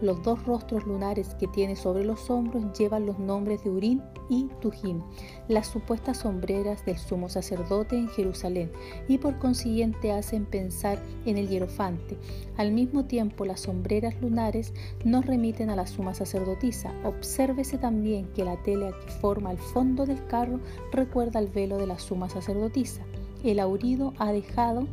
Los 0.00 0.22
dos 0.22 0.44
rostros 0.46 0.86
lunares 0.86 1.34
que 1.34 1.46
tiene 1.46 1.76
sobre 1.76 2.04
los 2.04 2.30
hombros 2.30 2.78
llevan 2.78 3.04
los 3.04 3.18
nombres 3.18 3.62
de 3.64 3.70
Urín 3.70 4.02
y 4.30 4.48
Tujim, 4.60 5.02
las 5.48 5.66
supuestas 5.66 6.18
sombreras 6.18 6.86
del 6.86 6.96
sumo 6.96 7.28
sacerdote 7.28 7.96
en 7.96 8.08
Jerusalén, 8.08 8.72
y 9.08 9.18
por 9.18 9.38
consiguiente 9.38 10.12
hacen 10.12 10.46
pensar 10.46 10.98
en 11.26 11.36
el 11.36 11.48
hierofante. 11.48 12.16
Al 12.56 12.72
mismo 12.72 13.04
tiempo, 13.04 13.44
las 13.44 13.60
sombreras 13.60 14.14
lunares 14.22 14.72
nos 15.04 15.26
remiten 15.26 15.68
a 15.68 15.76
la 15.76 15.86
suma 15.86 16.14
sacerdotisa. 16.14 16.92
Obsérvese 17.04 17.76
también 17.76 18.26
que 18.34 18.44
la 18.44 18.56
tela 18.62 18.92
que 19.04 19.12
forma 19.12 19.52
el 19.52 19.58
fondo 19.58 20.06
del 20.06 20.24
carro 20.26 20.60
recuerda 20.92 21.38
al 21.38 21.48
velo 21.48 21.76
de 21.76 21.86
la 21.86 21.98
suma 21.98 22.30
sacerdotisa. 22.30 23.02
El 23.44 23.60
aurido 23.60 24.14
ha 24.18 24.32
dejado 24.32 24.86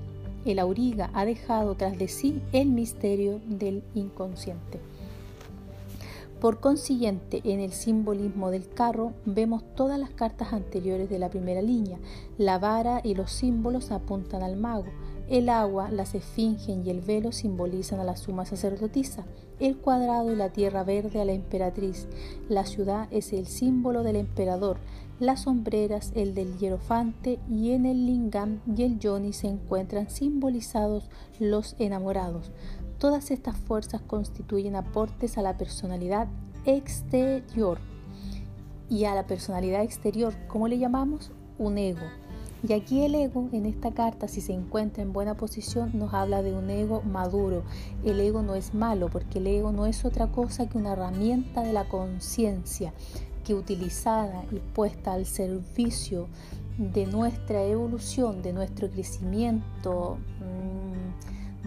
el 0.45 0.59
auriga 0.59 1.09
ha 1.13 1.25
dejado 1.25 1.75
tras 1.75 1.97
de 1.97 2.07
sí 2.07 2.41
el 2.53 2.69
misterio 2.69 3.41
del 3.45 3.83
inconsciente. 3.95 4.79
Por 6.39 6.59
consiguiente, 6.59 7.41
en 7.45 7.59
el 7.59 7.71
simbolismo 7.71 8.51
del 8.51 8.69
carro 8.69 9.13
vemos 9.25 9.63
todas 9.75 9.99
las 9.99 10.11
cartas 10.11 10.53
anteriores 10.53 11.09
de 11.09 11.17
la 11.17 11.29
primera 11.29 11.61
línea. 11.61 11.97
La 12.37 12.59
vara 12.59 13.01
y 13.03 13.15
los 13.15 13.31
símbolos 13.31 13.91
apuntan 13.91 14.43
al 14.43 14.55
mago. 14.55 14.85
El 15.27 15.49
agua, 15.49 15.89
las 15.89 16.13
esfinges 16.13 16.77
y 16.85 16.89
el 16.89 17.01
velo 17.01 17.31
simbolizan 17.31 17.99
a 17.99 18.03
la 18.03 18.15
suma 18.15 18.45
sacerdotisa. 18.45 19.25
El 19.59 19.77
cuadrado 19.77 20.31
y 20.31 20.35
la 20.35 20.49
tierra 20.49 20.83
verde 20.83 21.19
a 21.19 21.25
la 21.25 21.33
emperatriz. 21.33 22.07
La 22.49 22.65
ciudad 22.65 23.07
es 23.09 23.33
el 23.33 23.47
símbolo 23.47 24.03
del 24.03 24.17
emperador 24.17 24.77
las 25.19 25.41
sombreras, 25.41 26.11
el 26.15 26.35
del 26.35 26.57
hierofante 26.59 27.39
y 27.49 27.71
en 27.71 27.87
el 27.87 28.05
lingam 28.05 28.59
y 28.75 28.83
el 28.83 28.99
yoni 28.99 29.33
se 29.33 29.47
encuentran 29.47 30.11
simbolizados 30.11 31.09
los 31.39 31.75
enamorados. 31.79 32.51
Todas 32.99 33.29
estas 33.29 33.55
fuerzas 33.55 34.01
constituyen 34.01 34.75
aportes 34.75 35.37
a 35.37 35.43
la 35.43 35.55
personalidad 35.55 36.27
exterior. 36.65 37.77
Y 38.89 39.05
a 39.05 39.13
la 39.13 39.27
personalidad 39.27 39.83
exterior, 39.83 40.33
¿cómo 40.47 40.67
le 40.67 40.79
llamamos? 40.79 41.31
Un 41.59 41.77
ego. 41.77 42.05
Y 42.67 42.73
aquí 42.73 43.03
el 43.03 43.13
ego, 43.13 43.49
en 43.51 43.67
esta 43.67 43.91
carta, 43.91 44.27
si 44.27 44.41
se 44.41 44.53
encuentra 44.53 45.03
en 45.03 45.13
buena 45.13 45.35
posición, 45.37 45.91
nos 45.93 46.15
habla 46.15 46.41
de 46.41 46.53
un 46.53 46.71
ego 46.71 47.03
maduro. 47.03 47.63
El 48.03 48.19
ego 48.19 48.41
no 48.41 48.55
es 48.55 48.73
malo, 48.73 49.09
porque 49.09 49.37
el 49.37 49.47
ego 49.47 49.71
no 49.71 49.85
es 49.85 50.03
otra 50.03 50.31
cosa 50.31 50.67
que 50.67 50.79
una 50.79 50.93
herramienta 50.93 51.61
de 51.61 51.73
la 51.73 51.87
conciencia 51.87 52.93
que 53.45 53.53
utilizada 53.53 54.43
y 54.51 54.55
puesta 54.57 55.13
al 55.13 55.27
servicio 55.27 56.27
de 56.77 57.05
nuestra 57.05 57.63
evolución, 57.63 58.41
de 58.41 58.53
nuestro 58.53 58.89
crecimiento, 58.89 60.17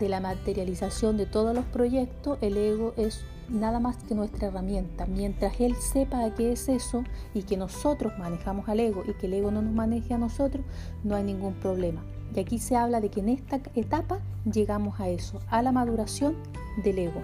de 0.00 0.08
la 0.08 0.18
materialización 0.18 1.16
de 1.16 1.26
todos 1.26 1.54
los 1.54 1.64
proyectos, 1.66 2.38
el 2.40 2.56
ego 2.56 2.94
es 2.96 3.24
nada 3.48 3.78
más 3.78 4.02
que 4.04 4.14
nuestra 4.14 4.48
herramienta. 4.48 5.06
Mientras 5.06 5.60
él 5.60 5.76
sepa 5.76 6.34
qué 6.34 6.52
es 6.52 6.68
eso 6.68 7.04
y 7.34 7.42
que 7.42 7.56
nosotros 7.56 8.14
manejamos 8.18 8.68
al 8.68 8.80
ego 8.80 9.04
y 9.06 9.12
que 9.14 9.26
el 9.26 9.34
ego 9.34 9.50
no 9.50 9.62
nos 9.62 9.74
maneje 9.74 10.14
a 10.14 10.18
nosotros, 10.18 10.64
no 11.04 11.14
hay 11.14 11.22
ningún 11.22 11.54
problema. 11.54 12.02
Y 12.34 12.40
aquí 12.40 12.58
se 12.58 12.76
habla 12.76 13.00
de 13.00 13.10
que 13.10 13.20
en 13.20 13.28
esta 13.28 13.60
etapa 13.74 14.20
llegamos 14.50 14.98
a 14.98 15.08
eso, 15.08 15.38
a 15.48 15.62
la 15.62 15.72
maduración 15.72 16.36
del 16.82 16.98
ego 16.98 17.22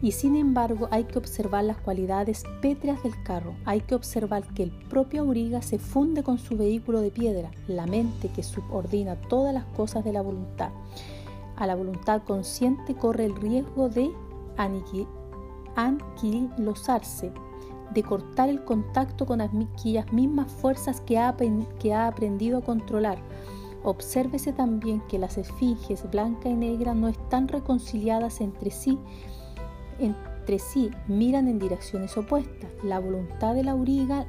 y 0.00 0.12
sin 0.12 0.36
embargo 0.36 0.88
hay 0.90 1.04
que 1.04 1.18
observar 1.18 1.64
las 1.64 1.78
cualidades 1.78 2.44
pétreas 2.62 3.02
del 3.02 3.20
carro, 3.24 3.54
hay 3.64 3.80
que 3.80 3.94
observar 3.94 4.46
que 4.54 4.62
el 4.62 4.70
propio 4.70 5.22
auriga 5.22 5.60
se 5.62 5.78
funde 5.78 6.22
con 6.22 6.38
su 6.38 6.56
vehículo 6.56 7.00
de 7.00 7.10
piedra, 7.10 7.50
la 7.66 7.86
mente 7.86 8.28
que 8.28 8.42
subordina 8.42 9.16
todas 9.16 9.52
las 9.52 9.64
cosas 9.64 10.04
de 10.04 10.12
la 10.12 10.22
voluntad. 10.22 10.70
A 11.56 11.66
la 11.66 11.74
voluntad 11.74 12.22
consciente 12.22 12.94
corre 12.94 13.24
el 13.24 13.34
riesgo 13.34 13.88
de 13.88 14.12
anquilosarse, 15.74 17.32
de 17.92 18.02
cortar 18.04 18.48
el 18.48 18.62
contacto 18.64 19.26
con 19.26 19.40
aquellas 19.40 20.12
mismas 20.12 20.52
fuerzas 20.52 21.00
que 21.00 21.18
ha, 21.18 21.36
que 21.80 21.94
ha 21.94 22.06
aprendido 22.06 22.58
a 22.58 22.62
controlar. 22.62 23.18
Obsérvese 23.82 24.52
también 24.52 25.00
que 25.08 25.18
las 25.18 25.38
esfinges 25.38 26.08
blanca 26.10 26.48
y 26.48 26.54
negra 26.54 26.94
no 26.94 27.08
están 27.08 27.48
reconciliadas 27.48 28.40
entre 28.40 28.70
sí, 28.70 28.98
entre 29.98 30.58
sí 30.58 30.90
miran 31.06 31.48
en 31.48 31.58
direcciones 31.58 32.16
opuestas. 32.16 32.70
La 32.82 32.98
voluntad 32.98 33.54
de 33.54 33.64
la 33.64 33.72
auriga 33.72 34.26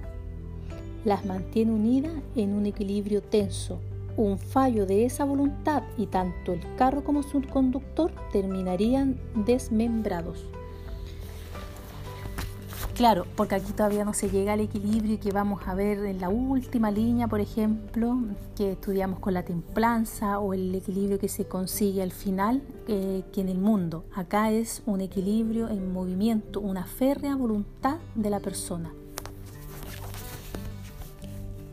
las 1.06 1.26
mantiene 1.26 1.72
unidas 1.72 2.14
en 2.36 2.54
un 2.54 2.66
equilibrio 2.66 3.22
tenso. 3.22 3.80
Un 4.18 4.38
fallo 4.38 4.86
de 4.86 5.06
esa 5.06 5.24
voluntad 5.24 5.84
y 5.98 6.08
tanto 6.08 6.54
el 6.54 6.62
carro 6.76 7.04
como 7.04 7.24
su 7.24 7.42
conductor 7.42 8.12
terminarían 8.34 9.18
desmembrados. 9.46 10.46
Claro, 13.00 13.26
porque 13.38 13.56
aquí 13.56 13.72
todavía 13.72 14.04
no 14.04 14.14
se 14.14 14.30
llega 14.30 14.52
al 14.52 14.60
equilibrio 14.60 15.22
que 15.22 15.32
vamos 15.32 15.62
a 15.66 15.74
ver 15.74 16.00
en 16.00 16.20
la 16.20 16.28
última 16.28 16.92
línea, 16.92 17.30
por 17.30 17.40
ejemplo, 17.40 18.18
que 18.58 18.74
estudiamos 18.74 19.20
con 19.20 19.34
la 19.34 19.44
templanza 19.44 20.38
o 20.38 20.54
el 20.54 20.76
equilibrio 20.76 21.18
que 21.18 21.30
se 21.30 21.46
consigue 21.46 22.02
al 22.02 22.12
final, 22.12 22.62
eh, 22.90 23.24
que 23.32 23.40
en 23.40 23.48
el 23.48 23.58
mundo. 23.58 24.04
Acá 24.14 24.52
es 24.52 24.84
un 24.86 25.00
equilibrio 25.00 25.70
en 25.70 25.94
movimiento, 25.94 26.60
una 26.60 26.84
férrea 26.84 27.38
voluntad 27.38 28.00
de 28.16 28.30
la 28.30 28.42
persona. 28.42 28.92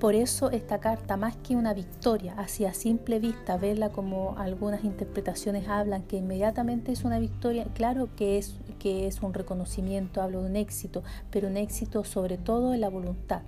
Por 0.01 0.15
eso 0.15 0.51
esta 0.51 0.79
carta, 0.79 1.17
más 1.17 1.37
que 1.37 1.57
una 1.57 1.73
victoria, 1.73 2.35
hacia 2.35 2.75
simple 2.75 3.19
vista, 3.19 3.57
verla 3.57 3.89
como 3.89 4.35
algunas 4.37 4.85
interpretaciones 4.85 5.69
hablan, 5.69 6.03
que 6.03 6.19
inmediatamente 6.19 6.93
es 6.93 7.05
una 7.05 7.19
victoria, 7.19 7.65
claro 7.73 8.11
que 8.15 8.37
es, 8.37 8.57
que 8.79 9.07
es 9.07 9.23
un 9.23 9.33
reconocimiento, 9.33 10.21
hablo 10.21 10.43
de 10.43 10.51
un 10.51 10.57
éxito, 10.57 11.03
pero 11.31 11.49
un 11.49 11.57
éxito 11.57 12.05
sobre 12.05 12.37
todo 12.37 12.75
en 12.75 12.83
la 12.83 12.91
voluntad. 12.91 13.41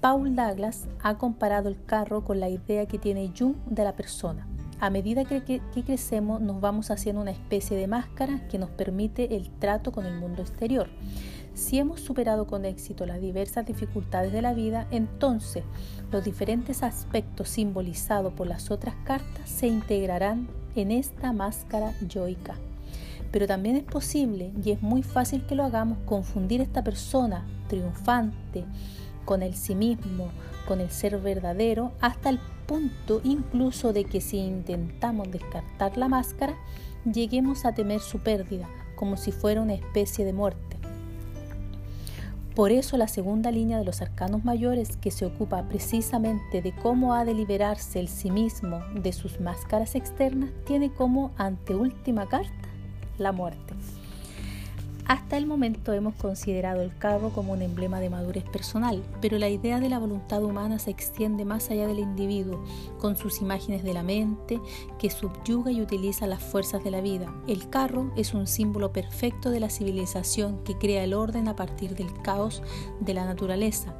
Paul 0.00 0.34
Douglas 0.34 0.86
ha 1.02 1.18
comparado 1.18 1.68
el 1.68 1.82
carro 1.84 2.24
con 2.24 2.40
la 2.40 2.48
idea 2.48 2.86
que 2.86 2.98
tiene 2.98 3.30
Jung 3.38 3.56
de 3.66 3.84
la 3.84 3.96
persona. 3.96 4.46
A 4.80 4.90
medida 4.90 5.24
que, 5.24 5.42
que, 5.42 5.60
crecemos 5.82 6.40
nos 6.40 6.60
vamos 6.60 6.90
haciendo 6.90 7.22
una 7.22 7.30
especie 7.30 7.76
de 7.76 7.86
máscara 7.86 8.46
que 8.48 8.58
nos 8.58 8.70
permite 8.70 9.36
el 9.36 9.50
trato 9.50 9.92
con 9.92 10.04
el 10.04 10.14
mundo 10.14 10.42
exterior. 10.42 10.88
Si 11.54 11.78
hemos 11.78 12.00
superado 12.00 12.46
con 12.46 12.64
éxito 12.64 13.06
las 13.06 13.20
diversas 13.20 13.64
dificultades 13.64 14.32
de 14.32 14.42
la 14.42 14.54
vida, 14.54 14.88
entonces 14.90 15.62
los 16.10 16.24
diferentes 16.24 16.82
aspectos 16.82 17.48
simbolizados 17.48 18.32
por 18.32 18.48
las 18.48 18.72
otras 18.72 18.96
cartas 19.04 19.48
se 19.48 19.68
integrarán 19.68 20.48
en 20.74 20.90
esta 20.90 21.32
máscara 21.32 21.94
yoica. 22.08 22.56
Pero 23.30 23.46
también 23.46 23.76
es 23.76 23.84
posible, 23.84 24.52
y 24.64 24.72
es 24.72 24.82
muy 24.82 25.02
fácil 25.02 25.46
que 25.46 25.54
lo 25.54 25.64
hagamos, 25.64 25.98
confundir 26.06 26.60
esta 26.60 26.82
persona 26.82 27.46
triunfante, 27.68 28.64
con 29.24 29.42
el 29.42 29.54
sí 29.54 29.74
mismo, 29.74 30.30
con 30.66 30.80
el 30.80 30.90
ser 30.90 31.18
verdadero, 31.18 31.92
hasta 32.00 32.30
el 32.30 32.40
punto 32.66 33.20
incluso 33.22 33.92
de 33.92 34.04
que 34.04 34.20
si 34.20 34.38
intentamos 34.38 35.30
descartar 35.30 35.96
la 35.96 36.08
máscara, 36.08 36.54
lleguemos 37.04 37.64
a 37.64 37.74
temer 37.74 38.00
su 38.00 38.18
pérdida, 38.18 38.68
como 38.96 39.16
si 39.16 39.30
fuera 39.32 39.62
una 39.62 39.74
especie 39.74 40.24
de 40.24 40.32
muerte. 40.32 40.73
Por 42.54 42.70
eso 42.70 42.96
la 42.96 43.08
segunda 43.08 43.50
línea 43.50 43.78
de 43.78 43.84
los 43.84 44.00
arcanos 44.00 44.44
mayores, 44.44 44.96
que 44.96 45.10
se 45.10 45.26
ocupa 45.26 45.64
precisamente 45.68 46.62
de 46.62 46.72
cómo 46.72 47.12
ha 47.12 47.24
de 47.24 47.34
liberarse 47.34 47.98
el 47.98 48.06
sí 48.06 48.30
mismo 48.30 48.78
de 48.94 49.12
sus 49.12 49.40
máscaras 49.40 49.96
externas, 49.96 50.50
tiene 50.64 50.92
como 50.92 51.32
anteúltima 51.36 52.28
carta 52.28 52.68
la 53.18 53.32
muerte. 53.32 53.74
Hasta 55.06 55.36
el 55.36 55.46
momento 55.46 55.92
hemos 55.92 56.14
considerado 56.14 56.80
el 56.80 56.96
carro 56.96 57.28
como 57.28 57.52
un 57.52 57.60
emblema 57.60 58.00
de 58.00 58.08
madurez 58.08 58.44
personal, 58.44 59.02
pero 59.20 59.36
la 59.36 59.50
idea 59.50 59.78
de 59.78 59.90
la 59.90 59.98
voluntad 59.98 60.42
humana 60.42 60.78
se 60.78 60.90
extiende 60.90 61.44
más 61.44 61.70
allá 61.70 61.86
del 61.86 61.98
individuo, 61.98 62.64
con 62.98 63.14
sus 63.18 63.42
imágenes 63.42 63.82
de 63.82 63.92
la 63.92 64.02
mente, 64.02 64.62
que 64.98 65.10
subyuga 65.10 65.70
y 65.70 65.82
utiliza 65.82 66.26
las 66.26 66.42
fuerzas 66.42 66.82
de 66.84 66.90
la 66.90 67.02
vida. 67.02 67.34
El 67.46 67.68
carro 67.68 68.12
es 68.16 68.32
un 68.32 68.46
símbolo 68.46 68.92
perfecto 68.92 69.50
de 69.50 69.60
la 69.60 69.68
civilización 69.68 70.64
que 70.64 70.78
crea 70.78 71.04
el 71.04 71.12
orden 71.12 71.48
a 71.48 71.56
partir 71.56 71.94
del 71.94 72.10
caos 72.22 72.62
de 73.00 73.12
la 73.12 73.26
naturaleza, 73.26 73.94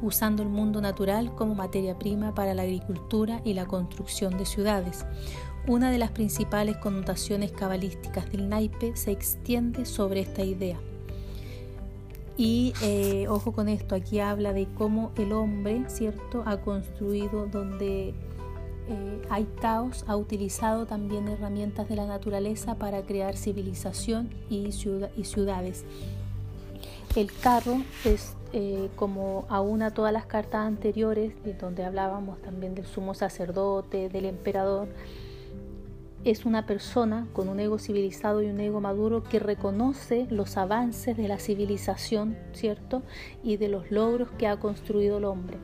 usando 0.00 0.42
el 0.42 0.48
mundo 0.48 0.80
natural 0.80 1.34
como 1.34 1.54
materia 1.54 1.98
prima 1.98 2.34
para 2.34 2.54
la 2.54 2.62
agricultura 2.62 3.42
y 3.44 3.52
la 3.52 3.66
construcción 3.66 4.38
de 4.38 4.46
ciudades. 4.46 5.04
Una 5.68 5.90
de 5.90 5.98
las 5.98 6.12
principales 6.12 6.76
connotaciones 6.76 7.50
cabalísticas 7.50 8.30
del 8.30 8.48
naipe 8.48 8.94
se 8.94 9.10
extiende 9.10 9.84
sobre 9.84 10.20
esta 10.20 10.44
idea. 10.44 10.78
Y 12.36 12.72
eh, 12.82 13.26
ojo 13.28 13.50
con 13.50 13.68
esto, 13.68 13.96
aquí 13.96 14.20
habla 14.20 14.52
de 14.52 14.68
cómo 14.76 15.10
el 15.16 15.32
hombre, 15.32 15.82
¿cierto?, 15.88 16.44
ha 16.46 16.60
construido 16.60 17.46
donde 17.46 18.10
eh, 18.10 19.22
hay 19.28 19.48
caos, 19.60 20.04
ha 20.06 20.16
utilizado 20.16 20.86
también 20.86 21.26
herramientas 21.26 21.88
de 21.88 21.96
la 21.96 22.06
naturaleza 22.06 22.76
para 22.76 23.02
crear 23.02 23.36
civilización 23.36 24.30
y, 24.48 24.68
y 25.16 25.24
ciudades. 25.24 25.84
El 27.16 27.32
carro 27.32 27.78
es 28.04 28.36
eh, 28.52 28.88
como 28.94 29.46
aúna 29.48 29.92
todas 29.92 30.12
las 30.12 30.26
cartas 30.26 30.64
anteriores, 30.64 31.32
de 31.42 31.54
donde 31.54 31.84
hablábamos 31.84 32.40
también 32.42 32.76
del 32.76 32.86
sumo 32.86 33.14
sacerdote, 33.14 34.08
del 34.10 34.26
emperador, 34.26 34.88
es 36.26 36.44
una 36.44 36.66
persona 36.66 37.28
con 37.32 37.48
un 37.48 37.60
ego 37.60 37.78
civilizado 37.78 38.42
y 38.42 38.46
un 38.46 38.58
ego 38.58 38.80
maduro 38.80 39.22
que 39.22 39.38
reconoce 39.38 40.26
los 40.28 40.56
avances 40.56 41.16
de 41.16 41.28
la 41.28 41.38
civilización, 41.38 42.36
¿cierto? 42.52 43.02
Y 43.44 43.58
de 43.58 43.68
los 43.68 43.92
logros 43.92 44.28
que 44.36 44.48
ha 44.48 44.56
construido 44.56 45.18
el 45.18 45.24
hombre. 45.24 45.58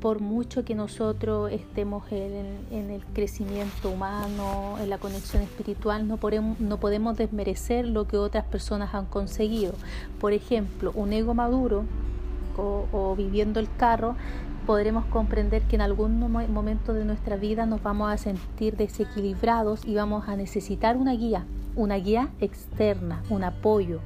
Por 0.00 0.20
mucho 0.20 0.64
que 0.64 0.76
nosotros 0.76 1.50
estemos 1.50 2.04
en, 2.12 2.90
el 2.90 3.04
crecimiento 3.12 3.90
humano, 3.90 4.76
en 4.80 4.90
la 4.90 4.98
conexión 4.98 5.42
espiritual, 5.42 6.06
no 6.06 6.18
podemos, 6.18 6.60
no 6.60 6.78
podemos 6.78 7.16
desmerecer 7.16 7.84
lo 7.84 8.06
que 8.06 8.16
otras 8.16 8.44
personas 8.44 8.94
han 8.94 9.06
conseguido. 9.06 9.74
Por 10.20 10.32
ejemplo, 10.32 10.92
un 10.94 11.12
ego 11.12 11.34
maduro 11.34 11.84
o 12.56 13.14
viviendo 13.16 13.60
el 13.60 13.68
carro 13.76 14.16
podremos 14.68 15.06
comprender 15.06 15.62
que 15.62 15.76
en 15.76 15.80
algún 15.80 16.20
momento 16.20 16.92
de 16.92 17.06
nuestra 17.06 17.36
vida 17.36 17.64
nos 17.64 17.82
vamos 17.82 18.12
a 18.12 18.18
sentir 18.18 18.76
desequilibrados 18.76 19.82
y 19.86 19.94
vamos 19.94 20.28
a 20.28 20.36
necesitar 20.36 20.98
una 20.98 21.14
guía, 21.14 21.46
una 21.74 21.94
guía 21.94 22.28
externa, 22.38 23.22
un 23.30 23.44
apoyo, 23.44 24.00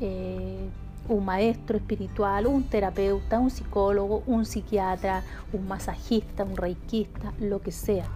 eh, 0.00 0.68
un 1.08 1.24
maestro 1.24 1.76
espiritual, 1.76 2.46
un 2.46 2.62
terapeuta, 2.62 3.40
un 3.40 3.50
psicólogo, 3.50 4.22
un 4.28 4.44
psiquiatra, 4.44 5.24
un 5.52 5.66
masajista, 5.66 6.44
un 6.44 6.56
reikista, 6.56 7.32
lo 7.40 7.60
que 7.60 7.72
sea, 7.72 8.06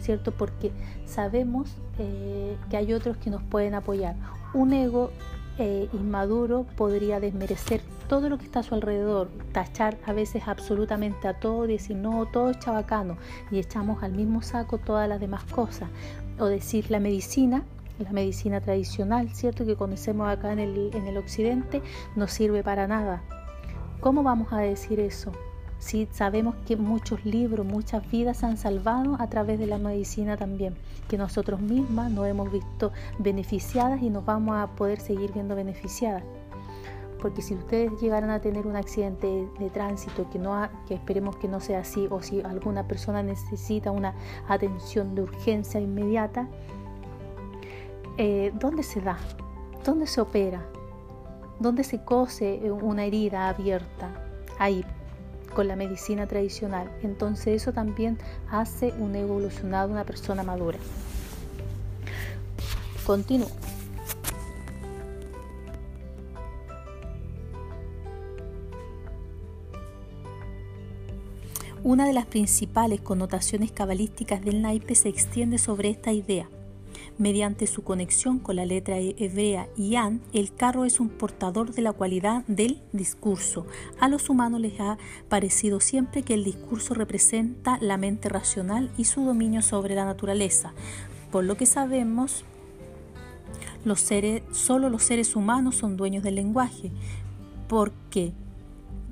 ¿cierto? 0.00 0.32
Porque 0.32 0.72
sabemos 1.06 1.76
eh, 2.00 2.56
que 2.70 2.76
hay 2.76 2.92
otros 2.92 3.18
que 3.18 3.30
nos 3.30 3.44
pueden 3.44 3.74
apoyar. 3.74 4.16
Un 4.52 4.72
ego 4.72 5.12
eh, 5.58 5.88
inmaduro 5.92 6.66
podría 6.76 7.20
desmerecer 7.20 7.80
todo 8.08 8.28
lo 8.28 8.38
que 8.38 8.44
está 8.44 8.60
a 8.60 8.62
su 8.62 8.74
alrededor, 8.74 9.28
tachar 9.52 9.96
a 10.04 10.12
veces 10.12 10.42
absolutamente 10.46 11.28
a 11.28 11.34
todo, 11.34 11.66
decir 11.66 11.96
no, 11.96 12.26
todo 12.26 12.50
es 12.50 12.58
chabacano 12.58 13.16
y 13.50 13.58
echamos 13.58 14.02
al 14.02 14.12
mismo 14.12 14.42
saco 14.42 14.78
todas 14.78 15.08
las 15.08 15.20
demás 15.20 15.44
cosas. 15.44 15.88
O 16.38 16.46
decir 16.46 16.90
la 16.90 17.00
medicina, 17.00 17.64
la 17.98 18.10
medicina 18.10 18.60
tradicional, 18.60 19.30
¿cierto? 19.30 19.64
Que 19.64 19.76
conocemos 19.76 20.28
acá 20.28 20.52
en 20.52 20.58
el, 20.58 20.90
en 20.94 21.06
el 21.06 21.16
occidente, 21.16 21.82
no 22.16 22.26
sirve 22.26 22.62
para 22.62 22.86
nada. 22.86 23.22
¿Cómo 24.00 24.22
vamos 24.22 24.52
a 24.52 24.58
decir 24.58 25.00
eso? 25.00 25.32
Si 25.84 26.08
sabemos 26.12 26.54
que 26.66 26.78
muchos 26.78 27.26
libros, 27.26 27.66
muchas 27.66 28.10
vidas 28.10 28.38
se 28.38 28.46
han 28.46 28.56
salvado 28.56 29.16
a 29.20 29.28
través 29.28 29.58
de 29.58 29.66
la 29.66 29.76
medicina 29.76 30.34
también, 30.34 30.74
que 31.08 31.18
nosotros 31.18 31.60
mismas 31.60 32.10
nos 32.10 32.26
hemos 32.26 32.50
visto 32.50 32.90
beneficiadas 33.18 34.00
y 34.00 34.08
nos 34.08 34.24
vamos 34.24 34.56
a 34.56 34.68
poder 34.76 34.98
seguir 34.98 35.34
viendo 35.34 35.54
beneficiadas 35.54 36.22
porque 37.20 37.42
si 37.42 37.54
ustedes 37.54 37.92
llegaran 38.00 38.30
a 38.30 38.40
tener 38.40 38.66
un 38.66 38.76
accidente 38.76 39.46
de, 39.58 39.70
tránsito 39.70 40.28
que 40.30 40.38
no 40.38 40.68
que 40.88 40.94
esperemos 40.94 41.36
que 41.36 41.48
no 41.48 41.60
sea 41.60 41.80
así 41.80 42.06
o 42.10 42.22
si 42.22 42.40
alguna 42.40 42.88
persona 42.88 43.22
necesita 43.22 43.90
una 43.90 44.14
atención 44.48 45.14
de 45.14 45.22
urgencia 45.22 45.80
inmediata 45.80 46.48
eh, 48.16 48.52
¿dónde 48.58 48.82
se 48.82 49.02
da? 49.02 49.18
¿dónde 49.84 50.06
se 50.06 50.20
opera? 50.22 50.66
¿dónde 51.60 51.84
se 51.84 52.02
cose 52.04 52.70
una 52.70 53.04
herida 53.04 53.48
abierta? 53.48 54.10
ahí 54.58 54.84
con 55.54 55.68
la 55.68 55.76
medicina 55.76 56.26
tradicional. 56.26 56.90
Entonces 57.02 57.62
eso 57.62 57.72
también 57.72 58.18
hace 58.50 58.92
un 58.98 59.16
evolucionado 59.16 59.90
una 59.90 60.04
persona 60.04 60.42
madura. 60.42 60.78
Continúo. 63.06 63.48
Una 71.82 72.06
de 72.06 72.14
las 72.14 72.24
principales 72.24 73.02
connotaciones 73.02 73.70
cabalísticas 73.70 74.42
del 74.42 74.62
naipe 74.62 74.94
se 74.94 75.10
extiende 75.10 75.58
sobre 75.58 75.90
esta 75.90 76.12
idea. 76.12 76.48
Mediante 77.16 77.68
su 77.68 77.84
conexión 77.84 78.40
con 78.40 78.56
la 78.56 78.66
letra 78.66 78.98
hebrea 78.98 79.68
Yan, 79.76 80.20
el 80.32 80.52
carro 80.52 80.84
es 80.84 80.98
un 80.98 81.08
portador 81.08 81.72
de 81.72 81.80
la 81.80 81.92
cualidad 81.92 82.44
del 82.48 82.82
discurso. 82.92 83.66
A 84.00 84.08
los 84.08 84.28
humanos 84.28 84.60
les 84.60 84.80
ha 84.80 84.98
parecido 85.28 85.78
siempre 85.78 86.22
que 86.22 86.34
el 86.34 86.42
discurso 86.42 86.92
representa 86.92 87.78
la 87.80 87.98
mente 87.98 88.28
racional 88.28 88.90
y 88.98 89.04
su 89.04 89.24
dominio 89.24 89.62
sobre 89.62 89.94
la 89.94 90.04
naturaleza. 90.04 90.72
Por 91.30 91.44
lo 91.44 91.56
que 91.56 91.66
sabemos, 91.66 92.44
solo 94.50 94.88
los 94.88 95.02
seres 95.04 95.36
humanos 95.36 95.76
son 95.76 95.96
dueños 95.96 96.24
del 96.24 96.34
lenguaje, 96.34 96.90
porque 97.68 98.32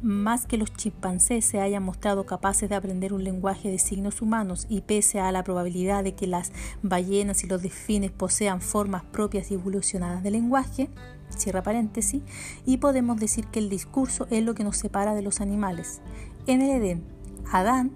más 0.03 0.47
que 0.47 0.57
los 0.57 0.73
chimpancés 0.75 1.45
se 1.45 1.61
hayan 1.61 1.83
mostrado 1.83 2.27
capaces 2.27 2.69
de 2.69 2.75
aprender 2.75 3.13
un 3.13 3.25
lenguaje 3.25 3.71
de 3.71 3.79
signos 3.79 4.21
humanos 4.21 4.67
y 4.69 4.81
pese 4.83 5.21
a 5.21 5.33
la 5.33 5.45
probabilidad 5.45 6.05
de 6.05 6.15
que 6.15 6.27
las 6.27 6.53
ballenas 6.83 7.45
y 7.45 7.47
los 7.47 7.63
delfines 7.63 8.11
posean 8.11 8.61
formas 8.61 9.05
propias 9.05 9.51
y 9.51 9.55
evolucionadas 9.55 10.23
de 10.23 10.31
lenguaje, 10.31 10.91
cierra 11.29 11.63
paréntesis, 11.63 12.23
y 12.67 12.79
podemos 12.79 13.19
decir 13.19 13.47
que 13.47 13.61
el 13.61 13.69
discurso 13.69 14.27
es 14.31 14.43
lo 14.43 14.55
que 14.55 14.65
nos 14.65 14.77
separa 14.77 15.15
de 15.15 15.23
los 15.23 15.41
animales. 15.41 16.03
En 16.47 16.63
el 16.63 16.83
Edén, 16.83 17.05
Adán 17.51 17.93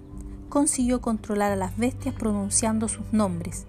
consiguió 0.49 1.01
controlar 1.01 1.51
a 1.51 1.57
las 1.57 1.77
bestias 1.77 2.15
pronunciando 2.15 2.87
sus 2.87 3.11
nombres 3.11 3.67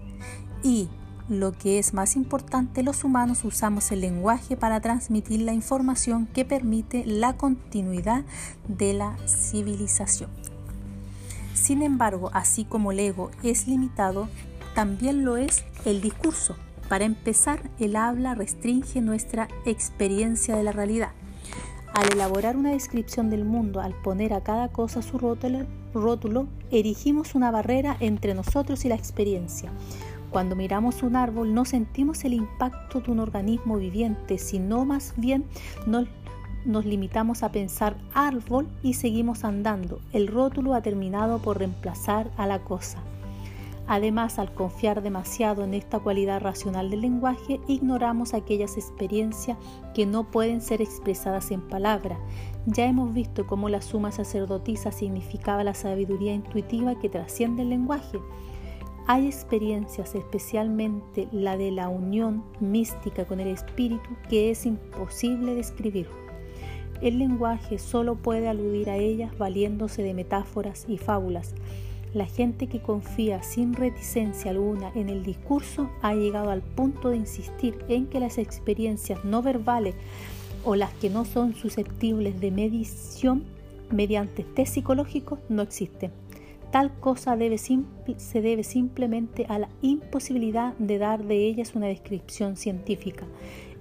y 0.63 0.89
lo 1.29 1.51
que 1.51 1.77
es 1.77 1.93
más 1.93 2.15
importante, 2.15 2.81
los 2.83 3.03
humanos 3.03 3.45
usamos 3.45 3.91
el 3.91 4.01
lenguaje 4.01 4.57
para 4.57 4.81
transmitir 4.81 5.41
la 5.41 5.53
información 5.53 6.25
que 6.25 6.43
permite 6.43 7.05
la 7.05 7.37
continuidad 7.37 8.23
de 8.67 8.93
la 8.93 9.15
civilización. 9.27 10.31
Sin 11.53 11.83
embargo, 11.83 12.31
así 12.33 12.65
como 12.65 12.91
el 12.91 12.99
ego 12.99 13.29
es 13.43 13.67
limitado, 13.67 14.27
también 14.73 15.23
lo 15.23 15.37
es 15.37 15.63
el 15.85 16.01
discurso. 16.01 16.55
Para 16.87 17.05
empezar, 17.05 17.69
el 17.79 17.95
habla 17.95 18.33
restringe 18.33 19.01
nuestra 19.01 19.47
experiencia 19.65 20.55
de 20.55 20.63
la 20.63 20.71
realidad. 20.71 21.11
Al 21.93 22.11
elaborar 22.11 22.57
una 22.57 22.71
descripción 22.71 23.29
del 23.29 23.45
mundo, 23.45 23.81
al 23.81 23.93
poner 23.93 24.33
a 24.33 24.41
cada 24.41 24.69
cosa 24.69 25.01
su 25.01 25.19
rótulo, 25.19 25.65
rótulo, 25.93 26.47
erigimos 26.71 27.35
una 27.35 27.51
barrera 27.51 27.97
entre 27.99 28.33
nosotros 28.33 28.85
y 28.85 28.89
la 28.89 28.95
experiencia. 28.95 29.71
Cuando 30.31 30.55
miramos 30.55 31.01
un 31.01 31.15
árbol 31.15 31.53
no 31.53 31.65
sentimos 31.65 32.23
el 32.23 32.33
impacto 32.33 33.01
de 33.01 33.11
un 33.11 33.19
organismo 33.19 33.77
viviente, 33.77 34.37
sino 34.37 34.85
más 34.85 35.13
bien 35.17 35.45
nos, 35.87 36.07
limitamos 36.85 37.41
a 37.41 37.51
pensar 37.51 37.97
árbol 38.13 38.67
y 38.83 38.93
seguimos 38.93 39.43
andando. 39.43 39.99
El 40.13 40.27
rótulo 40.27 40.75
ha 40.75 40.81
terminado 40.81 41.39
por 41.39 41.57
reemplazar 41.57 42.29
a 42.37 42.45
la 42.45 42.59
cosa. 42.59 42.99
Además, 43.87 44.37
al 44.37 44.53
confiar 44.53 45.01
demasiado 45.01 45.63
en 45.63 45.73
esta 45.73 45.97
cualidad 45.97 46.41
racional 46.41 46.91
del 46.91 47.01
lenguaje, 47.01 47.59
ignoramos 47.67 48.35
aquellas 48.35 48.77
experiencias 48.77 49.57
que 49.95 50.05
no 50.05 50.25
pueden 50.25 50.61
ser 50.61 50.79
expresadas 50.79 51.49
en 51.49 51.61
palabras. 51.61 52.19
Ya 52.67 52.85
hemos 52.85 53.11
visto 53.15 53.47
cómo 53.47 53.67
la 53.67 53.81
suma 53.81 54.11
sacerdotisa 54.11 54.91
significaba 54.91 55.63
la 55.63 55.73
sabiduría 55.73 56.35
intuitiva 56.35 56.99
que 56.99 57.09
trasciende 57.09 57.63
el 57.63 57.69
lenguaje. 57.69 58.19
Hay 59.11 59.25
experiencias, 59.25 60.13
especialmente 60.13 61.27
la 61.31 61.57
de 61.57 61.71
la 61.71 61.89
unión 61.89 62.43
mística 62.59 63.25
con 63.25 63.39
el 63.39 63.47
espíritu, 63.47 64.07
que 64.29 64.51
es 64.51 64.67
imposible 64.67 65.55
describir. 65.55 66.05
El 67.01 67.17
lenguaje 67.17 67.79
solo 67.79 68.13
puede 68.13 68.47
aludir 68.47 68.87
a 68.91 68.97
ellas 68.97 69.35
valiéndose 69.35 70.03
de 70.03 70.13
metáforas 70.13 70.85
y 70.87 70.99
fábulas. 70.99 71.55
La 72.13 72.27
gente 72.27 72.67
que 72.67 72.83
confía 72.83 73.41
sin 73.41 73.73
reticencia 73.73 74.51
alguna 74.51 74.91
en 74.93 75.09
el 75.09 75.23
discurso 75.23 75.89
ha 76.03 76.13
llegado 76.13 76.51
al 76.51 76.61
punto 76.61 77.09
de 77.09 77.17
insistir 77.17 77.83
en 77.87 78.05
que 78.05 78.19
las 78.19 78.37
experiencias 78.37 79.25
no 79.25 79.41
verbales 79.41 79.95
o 80.63 80.75
las 80.75 80.93
que 80.93 81.09
no 81.09 81.25
son 81.25 81.55
susceptibles 81.55 82.39
de 82.39 82.51
medición 82.51 83.43
mediante 83.89 84.43
test 84.43 84.75
psicológicos 84.75 85.39
no 85.49 85.63
existen. 85.63 86.11
Tal 86.71 86.93
cosa 86.99 87.35
se 87.35 88.41
debe 88.41 88.63
simplemente 88.63 89.45
a 89.49 89.59
la 89.59 89.69
imposibilidad 89.81 90.73
de 90.77 90.97
dar 90.97 91.23
de 91.23 91.47
ellas 91.47 91.75
una 91.75 91.87
descripción 91.87 92.57
científica. 92.57 93.25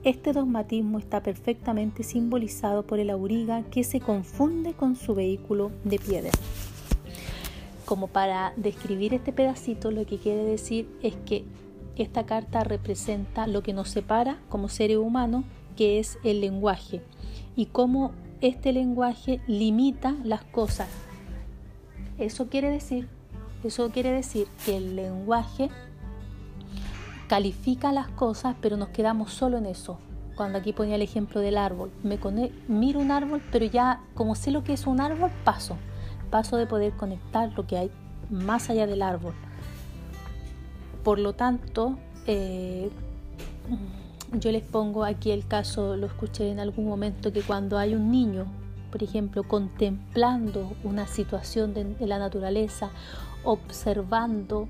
Este 0.04 0.32
dogmatismo 0.32 0.98
está 0.98 1.22
perfectamente 1.22 2.02
simbolizado 2.02 2.86
por 2.86 2.98
el 2.98 3.10
auriga 3.10 3.62
que 3.70 3.84
se 3.84 4.00
confunde 4.00 4.72
con 4.72 4.96
su 4.96 5.14
vehículo 5.14 5.70
de 5.84 5.98
piedra 5.98 6.30
como 7.88 8.06
para 8.06 8.52
describir 8.56 9.14
este 9.14 9.32
pedacito, 9.32 9.90
lo 9.90 10.04
que 10.04 10.18
quiere 10.18 10.44
decir 10.44 10.86
es 11.02 11.16
que 11.24 11.46
esta 11.96 12.26
carta 12.26 12.62
representa 12.62 13.46
lo 13.46 13.62
que 13.62 13.72
nos 13.72 13.88
separa 13.88 14.42
como 14.50 14.68
seres 14.68 14.98
humanos, 14.98 15.46
que 15.74 15.98
es 15.98 16.18
el 16.22 16.42
lenguaje, 16.42 17.00
y 17.56 17.64
cómo 17.64 18.12
este 18.42 18.74
lenguaje 18.74 19.40
limita 19.46 20.14
las 20.22 20.44
cosas. 20.44 20.86
Eso 22.18 22.48
quiere 22.48 22.70
decir, 22.70 23.08
eso 23.64 23.90
quiere 23.90 24.12
decir 24.12 24.48
que 24.64 24.76
el 24.76 24.96
lenguaje 24.96 25.70
califica 27.28 27.92
las 27.92 28.08
cosas, 28.08 28.56
pero 28.60 28.76
nos 28.76 28.88
quedamos 28.88 29.32
solo 29.32 29.58
en 29.58 29.66
eso. 29.66 29.98
Cuando 30.36 30.58
aquí 30.58 30.72
ponía 30.72 30.94
el 30.96 31.02
ejemplo 31.02 31.40
del 31.40 31.56
árbol, 31.56 31.90
me 32.02 32.18
miro 32.68 33.00
un 33.00 33.10
árbol, 33.10 33.42
pero 33.50 33.64
ya 33.64 34.00
como 34.14 34.34
sé 34.34 34.50
lo 34.50 34.62
que 34.64 34.72
es 34.72 34.86
un 34.86 35.00
árbol, 35.00 35.30
paso 35.44 35.76
paso 36.28 36.56
de 36.56 36.66
poder 36.66 36.92
conectar 36.92 37.52
lo 37.56 37.66
que 37.66 37.76
hay 37.76 37.90
más 38.30 38.70
allá 38.70 38.86
del 38.86 39.02
árbol. 39.02 39.34
Por 41.02 41.18
lo 41.18 41.32
tanto, 41.32 41.98
eh, 42.26 42.90
yo 44.32 44.52
les 44.52 44.62
pongo 44.62 45.04
aquí 45.04 45.30
el 45.30 45.46
caso, 45.46 45.96
lo 45.96 46.06
escuché 46.06 46.50
en 46.50 46.60
algún 46.60 46.86
momento, 46.86 47.32
que 47.32 47.42
cuando 47.42 47.78
hay 47.78 47.94
un 47.94 48.10
niño, 48.10 48.46
por 48.90 49.02
ejemplo, 49.02 49.42
contemplando 49.42 50.72
una 50.84 51.06
situación 51.06 51.74
de, 51.74 52.06
la 52.06 52.18
naturaleza, 52.18 52.90
observando 53.44 54.68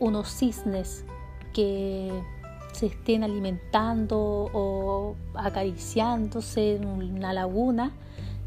unos 0.00 0.28
cisnes 0.28 1.04
que 1.52 2.12
se 2.72 2.86
estén 2.86 3.24
alimentando 3.24 4.50
o 4.52 5.16
acariciándose 5.34 6.76
en 6.76 6.86
una 6.86 7.32
laguna, 7.32 7.92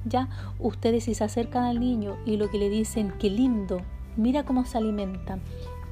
ya 0.06 0.30
ustedes 0.60 1.04
si 1.06 1.14
se 1.14 1.24
acercan 1.24 1.64
al 1.64 1.80
niño 1.80 2.18
y 2.26 2.38
lo 2.38 2.50
que 2.50 2.58
le 2.58 2.70
dicen, 2.70 3.14
qué 3.20 3.30
lindo, 3.30 3.82
mira 4.16 4.44
cómo 4.44 4.66
se 4.66 4.78
alimentan, 4.78 5.42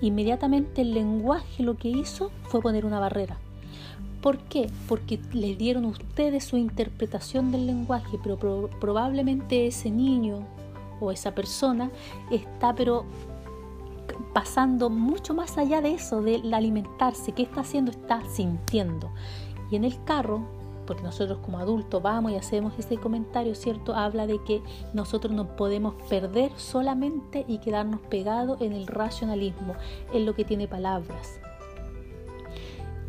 inmediatamente 0.02 0.82
el 0.82 0.94
lenguaje 0.94 1.64
lo 1.64 1.78
que 1.78 1.90
hizo 1.90 2.32
fue 2.44 2.62
poner 2.62 2.86
una 2.86 3.00
barrera. 3.00 3.38
¿Por 4.22 4.38
qué? 4.40 4.70
Porque 4.88 5.20
le 5.34 5.56
dieron 5.56 5.86
ustedes 5.86 6.44
su 6.44 6.58
interpretación 6.58 7.52
del 7.52 7.68
lenguaje, 7.68 8.20
pero 8.22 8.38
probablemente 8.80 9.68
ese 9.68 9.90
niño 9.90 10.46
o 11.00 11.12
esa 11.12 11.34
persona 11.34 11.90
está 12.30 12.76
pero 12.76 13.06
pasando 14.34 14.90
mucho 14.90 15.34
más 15.34 15.58
allá 15.58 15.82
de 15.82 15.94
eso, 15.94 16.22
del 16.22 16.54
alimentarse. 16.54 17.32
¿Qué 17.32 17.44
está 17.44 17.62
haciendo? 17.62 17.92
Está 17.92 18.22
sintiendo. 18.30 19.12
Y 19.72 19.76
en 19.76 19.86
el 19.86 20.04
carro 20.04 20.60
porque 20.90 21.04
nosotros 21.04 21.38
como 21.46 21.60
adultos 21.60 22.02
vamos 22.02 22.32
y 22.32 22.36
hacemos 22.36 22.74
ese 22.80 22.98
comentario, 22.98 23.54
¿cierto? 23.54 23.94
Habla 23.94 24.26
de 24.26 24.44
que 24.44 24.64
nosotros 24.92 25.32
no 25.32 25.56
podemos 25.56 25.94
perder 26.10 26.52
solamente 26.56 27.46
y 27.48 27.60
quedarnos 27.60 28.02
pegados 28.10 28.60
en 28.60 28.74
el 28.74 28.88
racionalismo, 28.88 29.76
en 30.12 30.26
lo 30.26 30.34
que 30.34 30.46
tiene 30.46 30.68
palabras. 30.68 31.39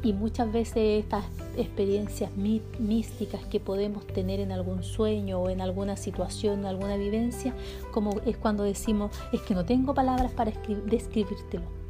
Y 0.03 0.13
muchas 0.15 0.51
veces 0.51 1.05
estas 1.05 1.25
experiencias 1.57 2.31
místicas 2.37 3.45
que 3.47 3.61
podemos 3.61 4.07
tener 4.07 4.41
en 4.41 4.51
algún 4.51 4.83
sueño 4.83 5.41
o 5.41 5.51
en 5.51 5.61
alguna 5.61 5.97
situación, 5.97 6.61
en 6.61 6.67
alguna 6.67 6.97
vivencia, 6.97 7.55
como 7.93 8.19
es 8.25 8.37
cuando 8.39 8.65
decimos, 8.65 9.11
es 9.33 9.43
que 9.43 9.55
no 9.55 9.65
tengo 9.65 9.93
palabras 9.93 10.33
para 10.33 10.53
describírtelo 10.87 11.81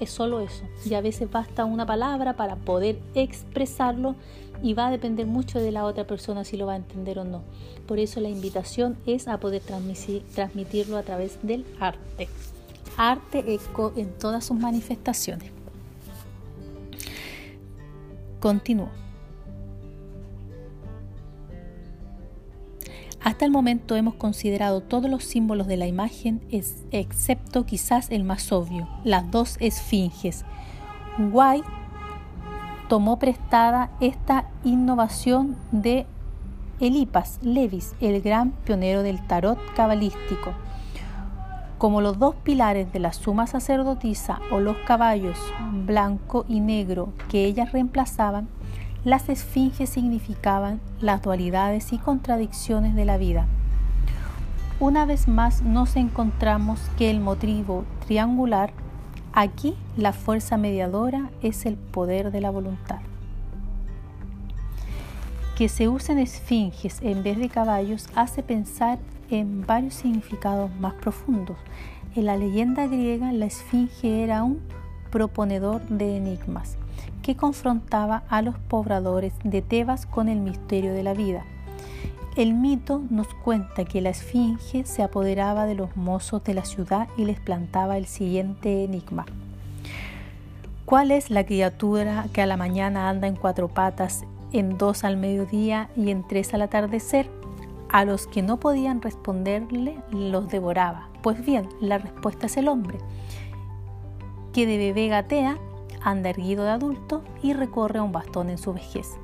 es 0.00 0.10
solo 0.10 0.40
eso. 0.40 0.64
Y 0.84 0.94
a 0.94 1.00
veces 1.00 1.30
basta 1.30 1.64
una 1.64 1.86
palabra 1.86 2.36
para 2.36 2.56
poder 2.56 2.98
expresarlo 3.14 4.14
y 4.62 4.74
va 4.74 4.88
a 4.88 4.90
depender 4.90 5.26
mucho 5.26 5.58
de 5.58 5.72
la 5.72 5.84
otra 5.84 6.06
persona 6.06 6.44
si 6.44 6.56
lo 6.56 6.66
va 6.66 6.74
a 6.74 6.76
entender 6.76 7.18
o 7.18 7.24
no. 7.24 7.42
Por 7.86 7.98
eso 7.98 8.20
la 8.20 8.28
invitación 8.28 8.96
es 9.06 9.28
a 9.28 9.38
poder 9.38 9.62
transmitirlo 9.62 10.96
a 10.96 11.02
través 11.02 11.38
del 11.42 11.64
arte. 11.80 12.28
Arte 12.96 13.58
en 13.96 14.12
todas 14.18 14.44
sus 14.44 14.56
manifestaciones. 14.56 15.55
Continúo. 18.46 18.90
Hasta 23.20 23.44
el 23.44 23.50
momento 23.50 23.96
hemos 23.96 24.14
considerado 24.14 24.82
todos 24.82 25.10
los 25.10 25.24
símbolos 25.24 25.66
de 25.66 25.76
la 25.76 25.88
imagen, 25.88 26.40
excepto 26.92 27.66
quizás 27.66 28.08
el 28.12 28.22
más 28.22 28.52
obvio, 28.52 28.88
las 29.02 29.28
dos 29.32 29.56
esfinges. 29.58 30.44
White 31.18 31.66
tomó 32.88 33.18
prestada 33.18 33.90
esta 33.98 34.48
innovación 34.62 35.56
de 35.72 36.06
Elipas 36.78 37.40
Levis, 37.42 37.96
el 38.00 38.22
gran 38.22 38.52
pionero 38.64 39.02
del 39.02 39.26
tarot 39.26 39.58
cabalístico. 39.74 40.54
Como 41.78 42.00
los 42.00 42.18
dos 42.18 42.34
pilares 42.36 42.90
de 42.92 43.00
la 43.00 43.12
suma 43.12 43.46
sacerdotisa 43.46 44.40
o 44.50 44.60
los 44.60 44.78
caballos 44.86 45.38
blanco 45.84 46.46
y 46.48 46.60
negro 46.60 47.12
que 47.28 47.44
ellas 47.44 47.72
reemplazaban, 47.72 48.48
las 49.04 49.28
esfinges 49.28 49.90
significaban 49.90 50.80
las 51.00 51.20
dualidades 51.20 51.92
y 51.92 51.98
contradicciones 51.98 52.94
de 52.94 53.04
la 53.04 53.18
vida. 53.18 53.46
Una 54.80 55.04
vez 55.04 55.28
más 55.28 55.62
nos 55.62 55.96
encontramos 55.96 56.80
que 56.96 57.10
el 57.10 57.20
motivo 57.20 57.84
triangular, 58.06 58.72
aquí 59.34 59.74
la 59.98 60.14
fuerza 60.14 60.56
mediadora 60.56 61.30
es 61.42 61.66
el 61.66 61.76
poder 61.76 62.30
de 62.30 62.40
la 62.40 62.50
voluntad. 62.50 63.00
Que 65.56 65.70
se 65.70 65.88
usen 65.88 66.18
esfinges 66.18 67.00
en 67.00 67.22
vez 67.22 67.38
de 67.38 67.48
caballos 67.48 68.08
hace 68.14 68.42
pensar 68.42 68.98
en 69.30 69.66
varios 69.66 69.94
significados 69.94 70.70
más 70.78 70.92
profundos. 70.92 71.56
En 72.14 72.26
la 72.26 72.36
leyenda 72.36 72.86
griega 72.86 73.32
la 73.32 73.46
esfinge 73.46 74.22
era 74.22 74.42
un 74.42 74.60
proponedor 75.10 75.80
de 75.88 76.18
enigmas 76.18 76.76
que 77.22 77.36
confrontaba 77.36 78.24
a 78.28 78.42
los 78.42 78.58
pobladores 78.58 79.32
de 79.44 79.62
Tebas 79.62 80.04
con 80.04 80.28
el 80.28 80.40
misterio 80.40 80.92
de 80.92 81.02
la 81.02 81.14
vida. 81.14 81.44
El 82.36 82.52
mito 82.52 83.02
nos 83.08 83.28
cuenta 83.32 83.86
que 83.86 84.02
la 84.02 84.10
esfinge 84.10 84.84
se 84.84 85.02
apoderaba 85.02 85.64
de 85.64 85.74
los 85.74 85.96
mozos 85.96 86.44
de 86.44 86.52
la 86.52 86.66
ciudad 86.66 87.08
y 87.16 87.24
les 87.24 87.40
plantaba 87.40 87.96
el 87.96 88.04
siguiente 88.04 88.84
enigma. 88.84 89.24
¿Cuál 90.84 91.12
es 91.12 91.30
la 91.30 91.46
criatura 91.46 92.26
que 92.34 92.42
a 92.42 92.46
la 92.46 92.58
mañana 92.58 93.08
anda 93.08 93.26
en 93.26 93.36
cuatro 93.36 93.68
patas, 93.68 94.24
en 94.58 94.78
dos 94.78 95.04
al 95.04 95.16
mediodía 95.16 95.90
y 95.96 96.10
en 96.10 96.26
tres 96.26 96.54
al 96.54 96.62
atardecer? 96.62 97.30
A 97.88 98.04
los 98.04 98.26
que 98.26 98.42
no 98.42 98.58
podían 98.58 99.00
responderle 99.00 99.98
los 100.10 100.48
devoraba. 100.48 101.08
Pues 101.22 101.44
bien, 101.44 101.68
la 101.80 101.98
respuesta 101.98 102.46
es 102.46 102.56
el 102.56 102.68
hombre, 102.68 102.98
que 104.52 104.66
de 104.66 104.78
bebé 104.78 105.08
gatea, 105.08 105.58
anda 106.02 106.30
erguido 106.30 106.64
de 106.64 106.70
adulto 106.70 107.22
y 107.42 107.52
recorre 107.52 108.00
un 108.00 108.12
bastón 108.12 108.48
en 108.48 108.58
su 108.58 108.72
vejez. 108.72 109.18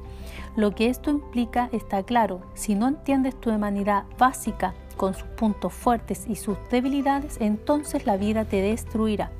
Lo 0.56 0.74
que 0.74 0.88
esto 0.88 1.10
implica 1.10 1.70
está 1.72 2.02
claro. 2.02 2.42
Si 2.54 2.74
no 2.74 2.86
entiendes 2.88 3.40
tu 3.40 3.50
humanidad 3.50 4.04
básica 4.18 4.74
con 4.96 5.14
sus 5.14 5.24
puntos 5.24 5.72
fuertes 5.72 6.26
y 6.28 6.36
sus 6.36 6.58
debilidades, 6.70 7.38
entonces 7.40 8.04
la 8.04 8.16
vida 8.16 8.44
te 8.44 8.60
destruirá. 8.60 9.30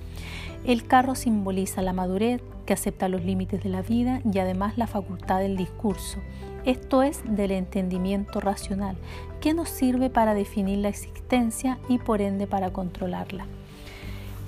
El 0.65 0.87
carro 0.87 1.15
simboliza 1.15 1.83
la 1.83 1.93
madurez 1.93 2.41
que 2.65 2.73
acepta 2.73 3.09
los 3.09 3.25
límites 3.25 3.63
de 3.63 3.69
la 3.69 3.83
vida 3.83 4.21
y 4.31 4.39
además 4.39 4.79
la 4.79 4.87
facultad 4.87 5.41
del 5.41 5.57
discurso. 5.57 6.19
Esto 6.65 7.03
es 7.03 7.23
del 7.25 7.51
entendimiento 7.51 8.41
racional, 8.41 8.97
que 9.41 9.55
nos 9.55 9.69
sirve 9.69 10.11
para 10.11 10.35
definir 10.35 10.79
la 10.79 10.89
existencia 10.89 11.79
y 11.89 11.99
por 11.99 12.21
ende 12.21 12.47
para 12.47 12.73
controlarla. 12.73 13.47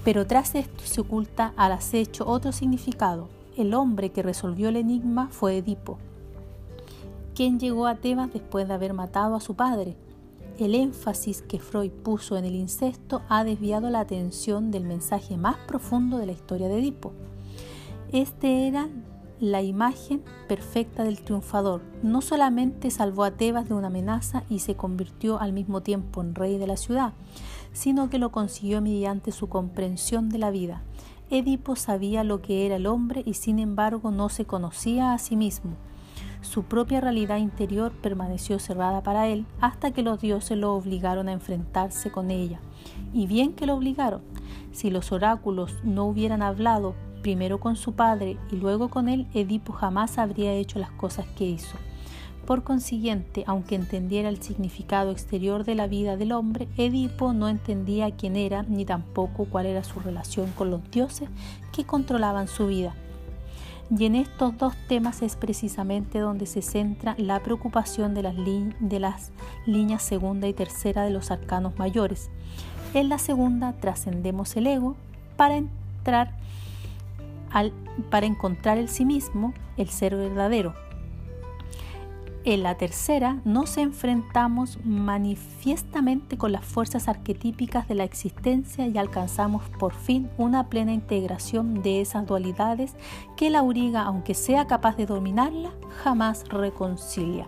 Pero 0.04 0.26
tras 0.26 0.54
esto 0.54 0.84
se 0.84 1.00
oculta 1.00 1.52
al 1.56 1.72
acecho 1.72 2.26
otro 2.26 2.52
significado. 2.52 3.28
El 3.56 3.74
hombre 3.74 4.10
que 4.10 4.22
resolvió 4.22 4.68
el 4.68 4.76
enigma 4.76 5.28
fue 5.30 5.58
Edipo, 5.58 5.98
quien 7.34 7.58
llegó 7.58 7.86
a 7.86 7.96
Tebas 7.96 8.32
después 8.32 8.68
de 8.68 8.74
haber 8.74 8.94
matado 8.94 9.34
a 9.34 9.40
su 9.40 9.54
padre. 9.54 9.96
El 10.58 10.76
énfasis 10.76 11.42
que 11.42 11.58
Freud 11.58 11.90
puso 11.90 12.36
en 12.36 12.44
el 12.44 12.54
incesto 12.54 13.22
ha 13.28 13.42
desviado 13.42 13.90
la 13.90 14.00
atención 14.00 14.70
del 14.70 14.84
mensaje 14.84 15.36
más 15.36 15.56
profundo 15.66 16.18
de 16.18 16.26
la 16.26 16.32
historia 16.32 16.68
de 16.68 16.78
Edipo. 16.78 17.12
Este 18.14 18.68
era 18.68 18.88
la 19.40 19.62
imagen 19.62 20.22
perfecta 20.46 21.02
del 21.02 21.20
triunfador. 21.22 21.82
No 22.04 22.20
solamente 22.20 22.92
salvó 22.92 23.24
a 23.24 23.32
Tebas 23.32 23.68
de 23.68 23.74
una 23.74 23.88
amenaza 23.88 24.44
y 24.48 24.60
se 24.60 24.76
convirtió 24.76 25.40
al 25.40 25.52
mismo 25.52 25.80
tiempo 25.80 26.20
en 26.20 26.36
rey 26.36 26.56
de 26.56 26.68
la 26.68 26.76
ciudad, 26.76 27.12
sino 27.72 28.10
que 28.10 28.20
lo 28.20 28.30
consiguió 28.30 28.80
mediante 28.80 29.32
su 29.32 29.48
comprensión 29.48 30.28
de 30.28 30.38
la 30.38 30.52
vida. 30.52 30.82
Edipo 31.28 31.74
sabía 31.74 32.22
lo 32.22 32.40
que 32.40 32.66
era 32.66 32.76
el 32.76 32.86
hombre 32.86 33.24
y 33.26 33.34
sin 33.34 33.58
embargo 33.58 34.12
no 34.12 34.28
se 34.28 34.44
conocía 34.44 35.12
a 35.12 35.18
sí 35.18 35.34
mismo. 35.34 35.72
Su 36.40 36.62
propia 36.62 37.00
realidad 37.00 37.38
interior 37.38 37.90
permaneció 38.00 38.60
cerrada 38.60 39.02
para 39.02 39.26
él 39.26 39.44
hasta 39.60 39.90
que 39.90 40.04
los 40.04 40.20
dioses 40.20 40.56
lo 40.56 40.72
obligaron 40.74 41.28
a 41.28 41.32
enfrentarse 41.32 42.12
con 42.12 42.30
ella. 42.30 42.60
Y 43.12 43.26
bien 43.26 43.54
que 43.54 43.66
lo 43.66 43.74
obligaron. 43.74 44.22
Si 44.70 44.92
los 44.92 45.10
oráculos 45.10 45.74
no 45.82 46.04
hubieran 46.04 46.42
hablado 46.42 46.94
primero 47.24 47.58
con 47.58 47.74
su 47.76 47.94
padre 47.94 48.36
y 48.52 48.56
luego 48.56 48.90
con 48.90 49.08
él, 49.08 49.26
Edipo 49.32 49.72
jamás 49.72 50.18
habría 50.18 50.52
hecho 50.52 50.78
las 50.78 50.90
cosas 50.90 51.24
que 51.38 51.46
hizo. 51.46 51.78
Por 52.46 52.64
consiguiente, 52.64 53.44
aunque 53.46 53.76
entendiera 53.76 54.28
el 54.28 54.42
significado 54.42 55.10
exterior 55.10 55.64
de 55.64 55.74
la 55.74 55.86
vida 55.86 56.18
del 56.18 56.32
hombre, 56.32 56.68
Edipo 56.76 57.32
no 57.32 57.48
entendía 57.48 58.10
quién 58.10 58.36
era 58.36 58.62
ni 58.64 58.84
tampoco 58.84 59.46
cuál 59.46 59.64
era 59.64 59.82
su 59.84 60.00
relación 60.00 60.50
con 60.50 60.70
los 60.70 60.90
dioses 60.90 61.30
que 61.72 61.84
controlaban 61.84 62.46
su 62.46 62.66
vida. 62.66 62.94
Y 63.88 64.04
en 64.04 64.16
estos 64.16 64.58
dos 64.58 64.74
temas 64.86 65.22
es 65.22 65.34
precisamente 65.36 66.18
donde 66.18 66.44
se 66.44 66.60
centra 66.60 67.14
la 67.16 67.40
preocupación 67.40 68.12
de 68.12 68.22
las, 68.22 68.34
de 68.36 69.00
las 69.00 69.32
líneas 69.64 70.02
segunda 70.02 70.46
y 70.46 70.52
tercera 70.52 71.04
de 71.04 71.10
los 71.10 71.30
arcanos 71.30 71.78
mayores. 71.78 72.28
En 72.92 73.08
la 73.08 73.16
segunda 73.16 73.72
trascendemos 73.72 74.54
el 74.56 74.66
ego 74.66 74.94
para 75.38 75.56
entrar 75.56 76.43
para 78.10 78.26
encontrar 78.26 78.78
el 78.78 78.88
sí 78.88 79.04
mismo, 79.04 79.54
el 79.76 79.88
ser 79.88 80.16
verdadero. 80.16 80.74
En 82.46 82.62
la 82.62 82.74
tercera 82.74 83.40
nos 83.46 83.78
enfrentamos 83.78 84.78
manifiestamente 84.84 86.36
con 86.36 86.52
las 86.52 86.62
fuerzas 86.62 87.08
arquetípicas 87.08 87.88
de 87.88 87.94
la 87.94 88.04
existencia 88.04 88.86
y 88.86 88.98
alcanzamos 88.98 89.62
por 89.78 89.94
fin 89.94 90.28
una 90.36 90.68
plena 90.68 90.92
integración 90.92 91.80
de 91.82 92.02
esas 92.02 92.26
dualidades 92.26 92.96
que 93.38 93.48
la 93.48 93.60
auriga, 93.60 94.02
aunque 94.02 94.34
sea 94.34 94.66
capaz 94.66 94.98
de 94.98 95.06
dominarla, 95.06 95.70
jamás 96.02 96.44
reconcilia. 96.50 97.46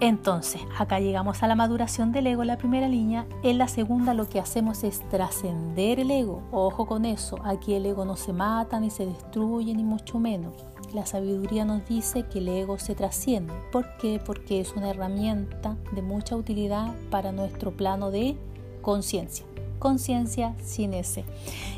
Entonces, 0.00 0.60
acá 0.78 1.00
llegamos 1.00 1.42
a 1.42 1.46
la 1.46 1.54
maduración 1.54 2.12
del 2.12 2.26
ego, 2.26 2.44
la 2.44 2.58
primera 2.58 2.88
línea. 2.88 3.26
En 3.42 3.58
la 3.58 3.68
segunda 3.68 4.14
lo 4.14 4.28
que 4.28 4.40
hacemos 4.40 4.84
es 4.84 5.08
trascender 5.08 6.00
el 6.00 6.10
ego. 6.10 6.42
Ojo 6.50 6.86
con 6.86 7.04
eso, 7.04 7.38
aquí 7.44 7.74
el 7.74 7.86
ego 7.86 8.04
no 8.04 8.16
se 8.16 8.32
mata 8.32 8.80
ni 8.80 8.90
se 8.90 9.06
destruye 9.06 9.74
ni 9.74 9.84
mucho 9.84 10.18
menos 10.18 10.52
la 10.94 11.04
sabiduría 11.04 11.64
nos 11.64 11.86
dice 11.86 12.22
que 12.22 12.38
el 12.38 12.48
ego 12.48 12.78
se 12.78 12.94
trasciende. 12.94 13.52
¿Por 13.72 13.96
qué? 13.96 14.20
Porque 14.24 14.60
es 14.60 14.74
una 14.74 14.90
herramienta 14.90 15.76
de 15.92 16.02
mucha 16.02 16.36
utilidad 16.36 16.94
para 17.10 17.32
nuestro 17.32 17.72
plano 17.72 18.10
de 18.10 18.36
conciencia. 18.80 19.44
Conciencia 19.80 20.54
sin 20.62 20.94
ese. 20.94 21.24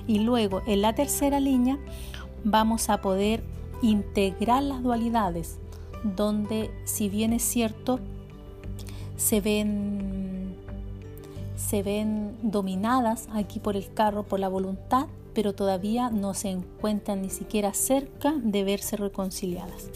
Y 0.06 0.18
luego, 0.20 0.62
en 0.66 0.82
la 0.82 0.94
tercera 0.94 1.40
línea, 1.40 1.78
vamos 2.44 2.90
a 2.90 3.00
poder 3.00 3.42
integrar 3.80 4.62
las 4.62 4.82
dualidades, 4.82 5.58
donde 6.14 6.70
si 6.84 7.08
bien 7.08 7.32
es 7.32 7.42
cierto, 7.42 7.98
se 9.16 9.40
ven, 9.40 10.54
se 11.56 11.82
ven 11.82 12.36
dominadas 12.42 13.28
aquí 13.32 13.58
por 13.58 13.76
el 13.76 13.92
carro, 13.92 14.22
por 14.22 14.40
la 14.40 14.48
voluntad, 14.48 15.06
pero 15.34 15.54
todavía 15.54 16.10
no 16.10 16.34
se 16.34 16.50
encuentran 16.50 17.22
ni 17.22 17.30
siquiera 17.30 17.74
cerca 17.74 18.34
de 18.42 18.64
verse 18.64 18.96
reconciliadas. 18.96 19.90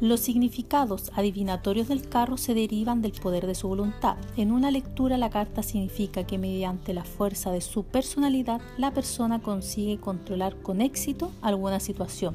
Los 0.00 0.20
significados 0.20 1.12
adivinatorios 1.14 1.88
del 1.88 2.08
carro 2.08 2.38
se 2.38 2.54
derivan 2.54 3.02
del 3.02 3.12
poder 3.12 3.46
de 3.46 3.54
su 3.54 3.68
voluntad. 3.68 4.16
En 4.38 4.50
una 4.50 4.70
lectura 4.70 5.18
la 5.18 5.28
carta 5.28 5.62
significa 5.62 6.24
que 6.24 6.38
mediante 6.38 6.94
la 6.94 7.04
fuerza 7.04 7.50
de 7.50 7.60
su 7.60 7.84
personalidad 7.84 8.62
la 8.78 8.92
persona 8.94 9.42
consigue 9.42 10.00
controlar 10.00 10.56
con 10.56 10.80
éxito 10.80 11.30
alguna 11.42 11.80
situación. 11.80 12.34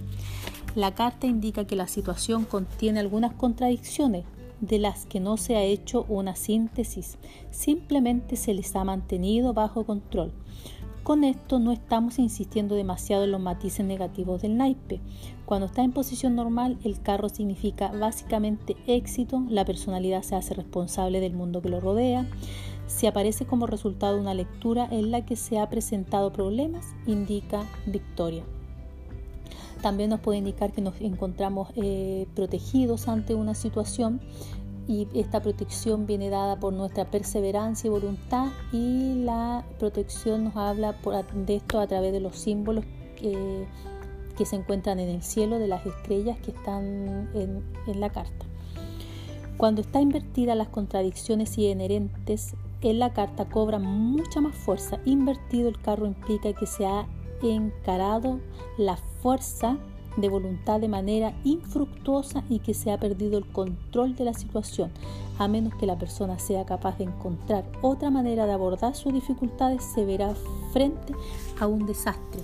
La 0.75 0.93
carta 0.93 1.25
indica 1.25 1.65
que 1.65 1.77
la 1.77 1.88
situación 1.88 2.43
contiene 2.43 2.99
algunas 2.99 3.33
contradicciones 3.33 4.25
de 4.59 4.77
las 4.77 5.05
que 5.05 5.21
no 5.21 5.38
se 5.38 5.55
ha 5.55 5.63
hecho 5.63 6.05
una 6.09 6.35
síntesis, 6.35 7.17
simplemente 7.49 8.35
se 8.35 8.53
les 8.53 8.75
ha 8.75 8.83
mantenido 8.83 9.53
bajo 9.53 9.85
control. 9.85 10.33
Con 11.03 11.23
esto 11.23 11.59
no 11.59 11.71
estamos 11.71 12.19
insistiendo 12.19 12.75
demasiado 12.75 13.23
en 13.23 13.31
los 13.31 13.39
matices 13.39 13.85
negativos 13.85 14.41
del 14.41 14.57
naipe. 14.57 14.99
Cuando 15.45 15.67
está 15.67 15.83
en 15.83 15.93
posición 15.93 16.35
normal, 16.35 16.77
el 16.83 16.99
carro 16.99 17.29
significa 17.29 17.91
básicamente 17.91 18.75
éxito, 18.85 19.43
la 19.47 19.63
personalidad 19.63 20.23
se 20.23 20.35
hace 20.35 20.55
responsable 20.55 21.21
del 21.21 21.33
mundo 21.33 21.61
que 21.61 21.69
lo 21.69 21.79
rodea. 21.79 22.27
Si 22.88 23.07
aparece 23.07 23.45
como 23.45 23.65
resultado 23.65 24.19
una 24.19 24.33
lectura 24.33 24.89
en 24.91 25.11
la 25.11 25.25
que 25.25 25.35
se 25.35 25.57
ha 25.57 25.69
presentado 25.69 26.33
problemas, 26.33 26.95
indica 27.05 27.63
victoria. 27.85 28.43
También 29.81 30.09
nos 30.09 30.19
puede 30.19 30.39
indicar 30.39 30.71
que 30.71 30.81
nos 30.81 30.99
encontramos 30.99 31.69
eh, 31.75 32.27
protegidos 32.35 33.07
ante 33.07 33.35
una 33.35 33.53
situación 33.53 34.21
y 34.88 35.07
esta 35.15 35.41
protección 35.41 36.05
viene 36.05 36.29
dada 36.29 36.59
por 36.59 36.73
nuestra 36.73 37.05
perseverancia 37.05 37.88
y 37.88 37.91
voluntad 37.91 38.49
y 38.71 39.15
la 39.23 39.65
protección 39.79 40.45
nos 40.45 40.55
habla 40.55 40.95
de 41.33 41.55
esto 41.55 41.79
a 41.79 41.88
través 41.88 42.13
de 42.13 42.19
los 42.19 42.38
símbolos 42.38 42.85
que, 43.15 43.65
se 44.45 44.55
encuentran 44.57 44.99
en 44.99 45.09
el 45.09 45.23
cielo 45.23 45.59
de 45.59 45.67
las 45.67 45.85
estrellas 45.85 46.38
que 46.39 46.51
están 46.51 47.29
en, 47.33 47.63
la 47.99 48.09
carta. 48.09 48.45
Cuando 49.57 49.81
está 49.81 50.01
invertida 50.01 50.55
las 50.55 50.67
contradicciones 50.67 51.57
inherentes 51.57 52.53
en 52.81 52.99
la 52.99 53.13
carta 53.13 53.45
cobra 53.45 53.79
mucha 53.79 54.41
más 54.41 54.53
fuerza. 54.53 54.99
Invertido 55.05 55.69
el 55.69 55.79
carro 55.81 56.05
implica 56.05 56.51
que 56.53 56.65
se 56.65 56.85
ha 56.85 57.07
encarado 57.41 58.39
la 58.77 58.97
fuerza 58.97 59.77
de 60.17 60.29
voluntad 60.29 60.79
de 60.79 60.87
manera 60.87 61.33
infructuosa 61.43 62.43
y 62.49 62.59
que 62.59 62.73
se 62.73 62.91
ha 62.91 62.99
perdido 62.99 63.37
el 63.37 63.45
control 63.45 64.15
de 64.15 64.25
la 64.25 64.33
situación, 64.33 64.91
a 65.37 65.47
menos 65.47 65.75
que 65.75 65.85
la 65.85 65.97
persona 65.97 66.39
sea 66.39 66.65
capaz 66.65 66.97
de 66.97 67.05
encontrar 67.05 67.65
otra 67.81 68.09
manera 68.09 68.45
de 68.45 68.53
abordar 68.53 68.95
sus 68.95 69.13
dificultades, 69.13 69.83
se 69.83 70.05
verá 70.05 70.33
frente 70.71 71.13
a 71.59 71.67
un 71.67 71.85
desastre. 71.85 72.41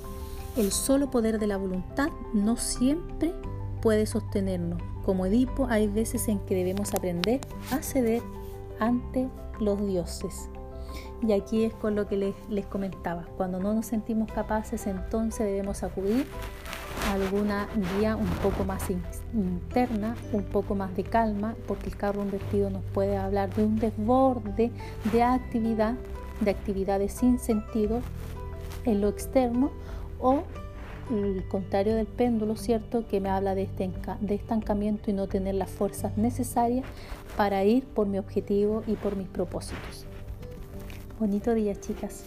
El 0.57 0.71
solo 0.71 1.09
poder 1.09 1.39
de 1.39 1.47
la 1.47 1.57
voluntad 1.57 2.09
no 2.33 2.57
siempre 2.57 3.33
puede 3.81 4.05
sostenernos. 4.05 4.81
Como 5.05 5.25
Edipo, 5.25 5.67
hay 5.69 5.87
veces 5.87 6.27
en 6.27 6.39
que 6.39 6.55
debemos 6.55 6.93
aprender 6.93 7.41
a 7.71 7.81
ceder 7.81 8.21
ante 8.79 9.29
los 9.59 9.85
dioses. 9.87 10.49
Y 11.21 11.33
aquí 11.33 11.63
es 11.65 11.73
con 11.73 11.95
lo 11.95 12.07
que 12.07 12.17
les, 12.17 12.35
les 12.49 12.65
comentaba. 12.65 13.25
Cuando 13.37 13.59
no 13.59 13.73
nos 13.73 13.85
sentimos 13.85 14.31
capaces, 14.31 14.87
entonces 14.87 15.45
debemos 15.45 15.83
acudir 15.83 16.25
alguna 17.09 17.67
guía 17.97 18.15
un 18.15 18.29
poco 18.41 18.63
más 18.63 18.89
interna, 19.33 20.15
un 20.33 20.43
poco 20.43 20.75
más 20.75 20.95
de 20.95 21.03
calma, 21.03 21.55
porque 21.67 21.89
el 21.89 21.97
carro 21.97 22.21
invertido 22.21 22.69
nos 22.69 22.83
puede 22.93 23.17
hablar 23.17 23.53
de 23.53 23.63
un 23.63 23.77
desborde 23.77 24.71
de 25.11 25.23
actividad, 25.23 25.95
de 26.39 26.51
actividades 26.51 27.13
sin 27.13 27.39
sentido 27.39 28.01
en 28.85 29.01
lo 29.01 29.09
externo 29.09 29.71
o 30.19 30.43
el 31.11 31.43
contrario 31.49 31.95
del 31.95 32.07
péndulo, 32.07 32.55
¿cierto? 32.55 33.05
Que 33.07 33.19
me 33.19 33.29
habla 33.29 33.53
de, 33.55 33.63
este 33.63 33.91
de 34.21 34.35
estancamiento 34.35 35.11
y 35.11 35.13
no 35.13 35.27
tener 35.27 35.55
las 35.55 35.69
fuerzas 35.69 36.17
necesarias 36.17 36.85
para 37.35 37.63
ir 37.63 37.83
por 37.85 38.07
mi 38.07 38.17
objetivo 38.17 38.83
y 38.87 38.93
por 38.93 39.15
mis 39.15 39.27
propósitos. 39.27 40.05
Bonito 41.21 41.53
día, 41.53 41.79
chicas. 41.79 42.23